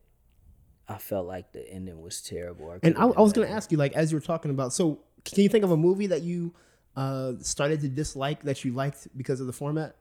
[0.88, 2.66] I felt like the ending was terrible.
[2.66, 4.72] or And I, I was going to ask you, like, as you were talking about,
[4.72, 6.52] so can you think of a movie that you
[6.96, 9.94] uh, started to dislike that you liked because of the format?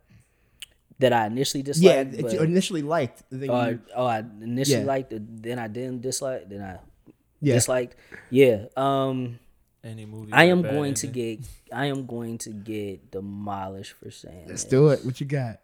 [0.99, 2.13] that I initially disliked.
[2.13, 3.23] that but, you initially liked.
[3.29, 4.85] Then you, oh, I initially Yeah.
[4.85, 6.77] liked it, then I didn't dislike, then I
[7.41, 7.55] yeah.
[7.55, 7.97] disliked.
[8.29, 8.67] Yeah.
[8.77, 9.39] Um,
[9.85, 10.33] Any movie.
[10.33, 14.47] I am bad going to get, I am going to get demolished for saying.
[14.47, 14.71] Let's this.
[14.71, 15.05] do it.
[15.05, 15.59] What you got?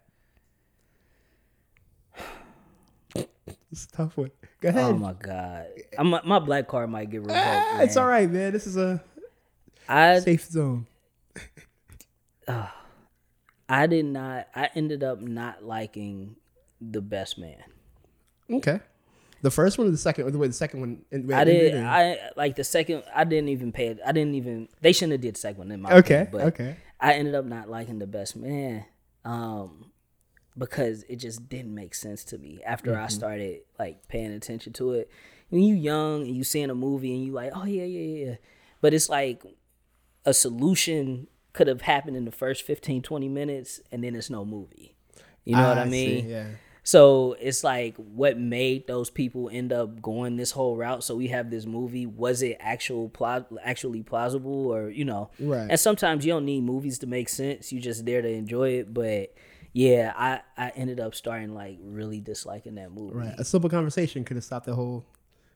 [3.72, 4.30] It's a tough one.
[4.60, 4.84] Go ahead.
[4.84, 5.66] Oh my god,
[5.98, 7.38] I'm, my black card might get revoked.
[7.38, 8.52] Ah, it's all right, man.
[8.52, 9.02] This is a
[9.88, 10.86] I safe zone.
[13.68, 14.46] I did not.
[14.54, 16.36] I ended up not liking
[16.80, 17.62] the best man.
[18.50, 18.80] Okay.
[19.42, 20.24] The first one or the second?
[20.24, 21.02] Or the way the second one?
[21.34, 21.76] I did.
[21.76, 23.02] I like the second.
[23.14, 23.96] I didn't even pay.
[24.06, 24.68] I didn't even.
[24.80, 26.22] They shouldn't have did the second one in my Okay.
[26.22, 26.76] opinion, but Okay.
[27.00, 28.84] I ended up not liking the best man,
[29.24, 29.90] um,
[30.56, 33.02] because it just didn't make sense to me after Mm-hmm.
[33.04, 35.10] I started like paying attention to it.
[35.48, 38.34] When you young and you seeing a movie and you like, oh yeah, yeah, yeah,
[38.80, 39.42] but it's like
[40.24, 44.44] a solution could have happened in the first 15, 20 minutes, and then it's no
[44.44, 44.94] movie.
[45.44, 46.28] You know what I see, mean?
[46.28, 46.46] Yeah.
[46.84, 51.04] So it's like what made those people end up going this whole route.
[51.04, 52.06] So we have this movie.
[52.06, 55.30] Was it actual pla- actually plausible, or you know?
[55.38, 55.68] Right.
[55.70, 57.72] And sometimes you don't need movies to make sense.
[57.72, 58.92] You just there to enjoy it.
[58.92, 59.34] But
[59.72, 63.16] yeah, I I ended up starting like really disliking that movie.
[63.16, 63.34] Right.
[63.38, 65.04] A simple conversation could have stopped the whole.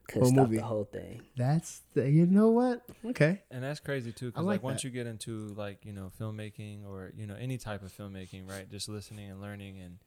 [0.09, 0.59] Could whole stop movie.
[0.59, 1.23] the whole thing.
[1.37, 2.09] That's the.
[2.09, 2.83] You know what?
[3.05, 3.43] Okay.
[3.51, 6.87] And that's crazy too, because like like, once you get into like you know filmmaking
[6.87, 8.71] or you know any type of filmmaking, right?
[8.71, 9.99] Just listening and learning, and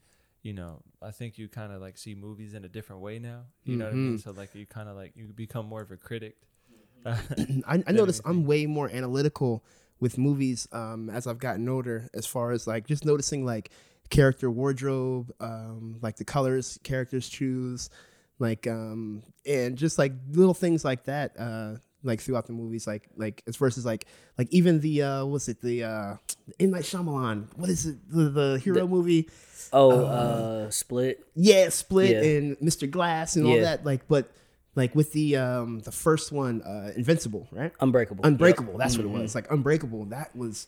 [0.42, 3.44] you know, I think you kind of like see movies in a different way now.
[3.66, 4.18] You know what I mean?
[4.18, 4.24] Mhm.
[4.24, 6.36] So like you kind of like you become more of a critic.
[7.06, 9.64] I, I notice I'm way more analytical
[10.00, 13.70] with movies um, as I've gotten older, as far as like just noticing like
[14.10, 17.90] character wardrobe, um, like the colors characters choose,
[18.38, 23.10] like um, and just like little things like that, uh, like throughout the movies, like
[23.18, 24.06] like as versus like
[24.38, 26.16] like even the uh, what's it the uh,
[26.60, 26.72] M.
[26.72, 29.30] Night Shyamalan, what is it the, the hero movie?
[29.74, 31.26] Oh, uh, Split.
[31.36, 32.30] Yeah, Split Yeah.
[32.38, 32.90] and Mr.
[32.90, 34.32] Glass and all that, like but.
[34.76, 37.74] Like with the um the first one, uh, Invincible, right?
[37.82, 38.24] Unbreakable.
[38.26, 38.78] Unbreakable.
[38.78, 39.22] That's what it Mm-hmm.
[39.24, 39.36] was.
[39.36, 40.06] Like Unbreakable.
[40.06, 40.68] That was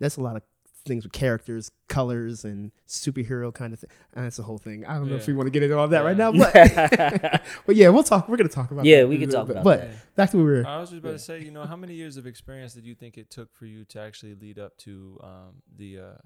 [0.00, 0.42] that's a lot of
[0.82, 3.90] things with characters, colors, and superhero kind of thing.
[4.14, 4.84] And that's the whole thing.
[4.84, 6.52] I don't know if we want to get into all that right now, but
[7.66, 8.28] but yeah, we'll talk.
[8.28, 8.84] We're gonna talk about.
[8.84, 9.80] Yeah, that we can talk little about bit.
[9.80, 9.96] that.
[10.06, 10.66] But back to where we were.
[10.66, 12.94] I was just about to say, you know, how many years of experience did you
[12.94, 16.18] think it took for you to actually lead up to um, the uh,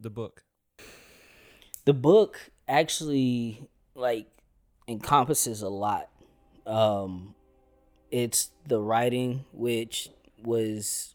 [0.00, 0.44] the book?
[1.84, 4.26] the book actually like
[4.88, 6.08] encompasses a lot
[6.66, 7.34] um
[8.10, 10.08] it's the writing which
[10.42, 11.14] was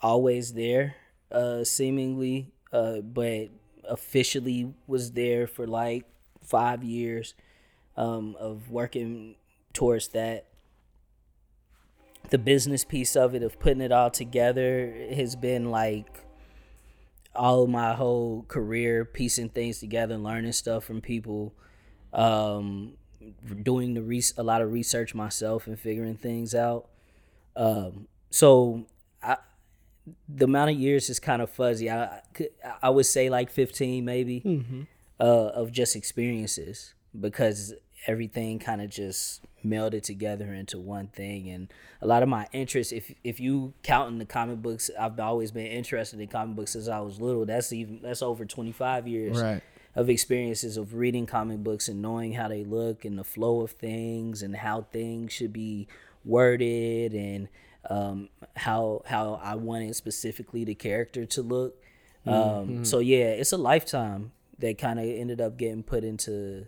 [0.00, 0.94] always there
[1.34, 3.48] uh seemingly uh but
[3.88, 6.04] officially was there for like
[6.42, 7.34] 5 years
[7.96, 9.36] um of working
[9.72, 10.46] towards that
[12.30, 16.24] the business piece of it of putting it all together has been like
[17.34, 21.52] all my whole career piecing things together, learning stuff from people,
[22.12, 22.92] um,
[23.62, 26.88] doing the re- a lot of research myself and figuring things out.
[27.56, 28.86] Um, so
[29.22, 29.36] I,
[30.28, 31.90] the amount of years is kind of fuzzy.
[31.90, 32.20] I
[32.82, 34.82] I would say like fifteen maybe Mm-hmm.
[35.20, 35.24] uh,
[35.60, 37.74] of just experiences because
[38.06, 42.92] everything kind of just melded together into one thing and a lot of my interests
[42.92, 46.72] if if you count in the comic books I've always been interested in comic books
[46.72, 49.62] since I was little that's even that's over 25 years Right.
[49.94, 53.70] of experiences of reading comic books and knowing how they look and the flow of
[53.70, 55.88] things and how things should be
[56.26, 57.48] worded and
[57.90, 61.76] um, how how I wanted specifically the character to look.
[62.26, 66.66] Um, So yeah, it's a lifetime that kind of ended up getting put into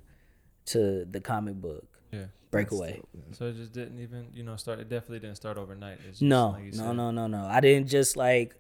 [0.67, 2.27] to the comic book Yeah.
[2.51, 3.01] Breakaway.
[3.33, 4.81] So it just didn't even, you know, start.
[4.81, 5.99] It definitely didn't start overnight.
[6.09, 6.93] It's just, No, like no, said.
[6.97, 7.47] no, no, no.
[7.47, 8.55] I didn't just like,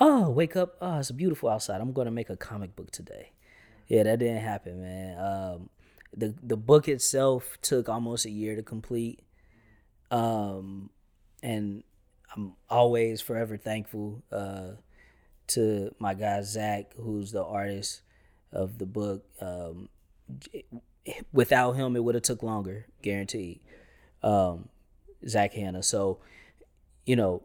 [0.00, 0.76] oh, wake up.
[0.80, 1.80] Oh, it's beautiful outside.
[1.80, 3.32] I'm gonna make a comic book today.
[3.88, 5.18] Yeah, that didn't happen, man.
[5.18, 5.68] Um,
[6.16, 9.20] the the book itself took almost a year to complete.
[10.10, 10.90] Um,
[11.42, 11.82] and
[12.34, 14.72] I'm always forever thankful uh,
[15.48, 18.02] to my guy Zach, who's the artist
[18.52, 19.24] of the book.
[19.40, 19.88] Um,
[21.32, 23.60] without him, it would have took longer, guaranteed.
[24.22, 24.68] Um,
[25.26, 25.82] Zach Hanna.
[25.82, 26.18] So,
[27.04, 27.42] you know,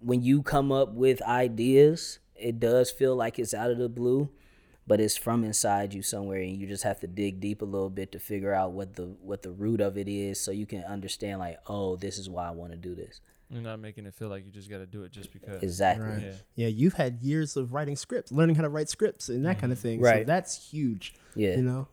[0.00, 4.30] when you come up with ideas, it does feel like it's out of the blue,
[4.88, 7.90] but it's from inside you somewhere, and you just have to dig deep a little
[7.90, 10.82] bit to figure out what the what the root of it is, so you can
[10.84, 13.20] understand like, oh, this is why I want to do this.
[13.50, 15.62] You're not making it feel like you just got to do it just because.
[15.62, 16.06] Exactly.
[16.06, 16.22] Right.
[16.22, 16.32] Yeah.
[16.56, 19.72] Yeah, you've had years of writing scripts, learning how to write scripts and that kind
[19.72, 20.00] of thing.
[20.00, 20.26] So Right.
[20.26, 21.14] that's huge.
[21.34, 21.56] Yeah.
[21.56, 21.88] You know,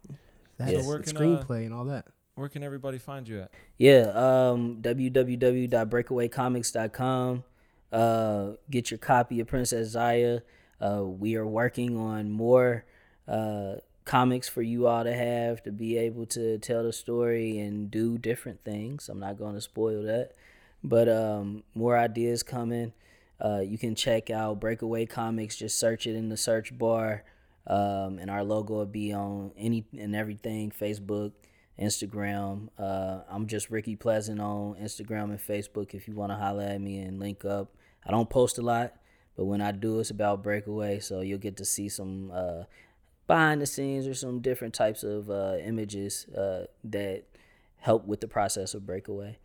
[0.57, 0.81] that's Yeah.
[0.81, 2.07] So where can, uh, screenplay and all that.
[2.35, 3.51] Where can everybody find you at?
[3.77, 7.43] Yeah, um, www.breakawaycomics.com.
[7.91, 10.41] Uh, get your copy of Princess Zaya.
[10.85, 12.85] Uh, we are working on more
[13.27, 17.89] uh, comics for you all to have to be able to tell the story and
[17.89, 19.09] do different things.
[19.09, 20.33] I'm not going to spoil that,
[20.83, 22.93] but um, more ideas coming.
[23.43, 25.55] Uh, you can check out Breakaway Comics.
[25.55, 27.23] Just search it in the search bar,
[27.67, 31.31] um, and our logo will be on any and everything: Facebook,
[31.79, 32.69] Instagram.
[32.77, 35.93] Uh, I'm just Ricky Pleasant on Instagram and Facebook.
[35.93, 37.73] If you want to holler at me and link up,
[38.05, 38.93] I don't post a lot,
[39.35, 42.63] but when I do, it's about Breakaway, so you'll get to see some uh,
[43.27, 47.23] behind the scenes or some different types of uh, images uh, that
[47.77, 49.37] help with the process of Breakaway.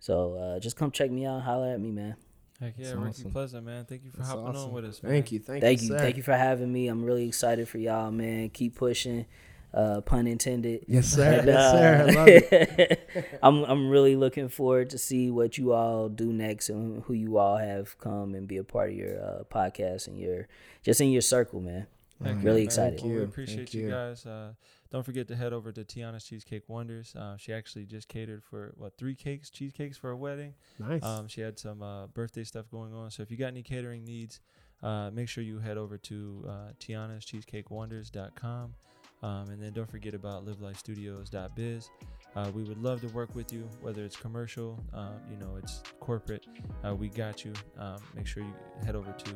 [0.00, 2.16] So uh, just come check me out, holler at me, man.
[2.60, 3.30] Heck yeah, That's Ricky awesome.
[3.30, 3.84] Pleasant, man.
[3.84, 4.68] Thank you for That's hopping awesome.
[4.70, 5.02] on with us.
[5.02, 5.12] Man.
[5.12, 5.38] Thank you.
[5.38, 5.88] Thank, Thank you.
[5.88, 5.98] you, sir.
[5.98, 6.88] thank you for having me.
[6.88, 8.50] I'm really excited for y'all, man.
[8.50, 9.26] Keep pushing,
[9.74, 10.84] uh, pun intended.
[10.88, 11.32] Yes, sir.
[11.40, 11.96] And, yes, sir.
[11.96, 13.08] I uh, love it.
[13.42, 17.38] I'm I'm really looking forward to see what you all do next and who you
[17.38, 20.48] all have come and be a part of your uh, podcast and your
[20.82, 21.86] just in your circle, man.
[22.24, 22.44] Heck Mm.
[22.44, 22.64] Really man.
[22.64, 23.00] excited.
[23.02, 23.90] Well, we appreciate Thank you you.
[23.90, 24.26] guys.
[24.26, 24.54] Uh,
[24.90, 27.14] don't forget to head over to Tiana's Cheesecake Wonders.
[27.14, 30.54] Uh, she actually just catered for what three cakes, cheesecakes for a wedding.
[30.80, 31.04] Nice.
[31.04, 33.10] Um, she had some uh, birthday stuff going on.
[33.12, 34.40] So if you got any catering needs,
[34.82, 38.74] uh, make sure you head over to uh, Tiana's Cheesecakewonders.com.
[39.22, 41.90] Um, and then don't forget about livelifestudios.biz.
[42.36, 45.82] Uh, we would love to work with you, whether it's commercial, um, you know, it's
[45.98, 46.46] corporate.
[46.86, 47.52] Uh, we got you.
[47.78, 48.54] Um, make sure you
[48.84, 49.34] head over to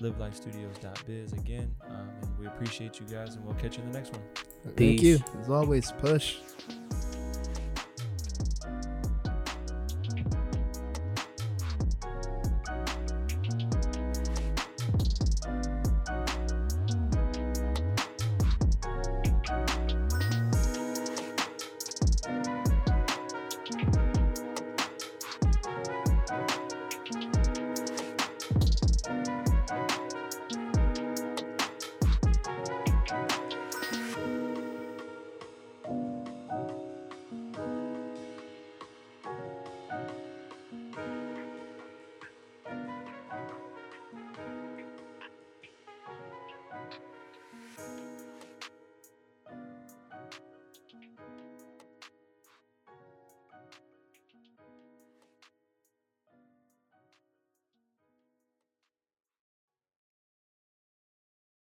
[0.00, 1.74] livelifestudios.biz again.
[1.88, 4.22] Um, and we appreciate you guys, and we'll catch you in the next one.
[4.76, 5.18] Thank you.
[5.40, 6.36] As always, push.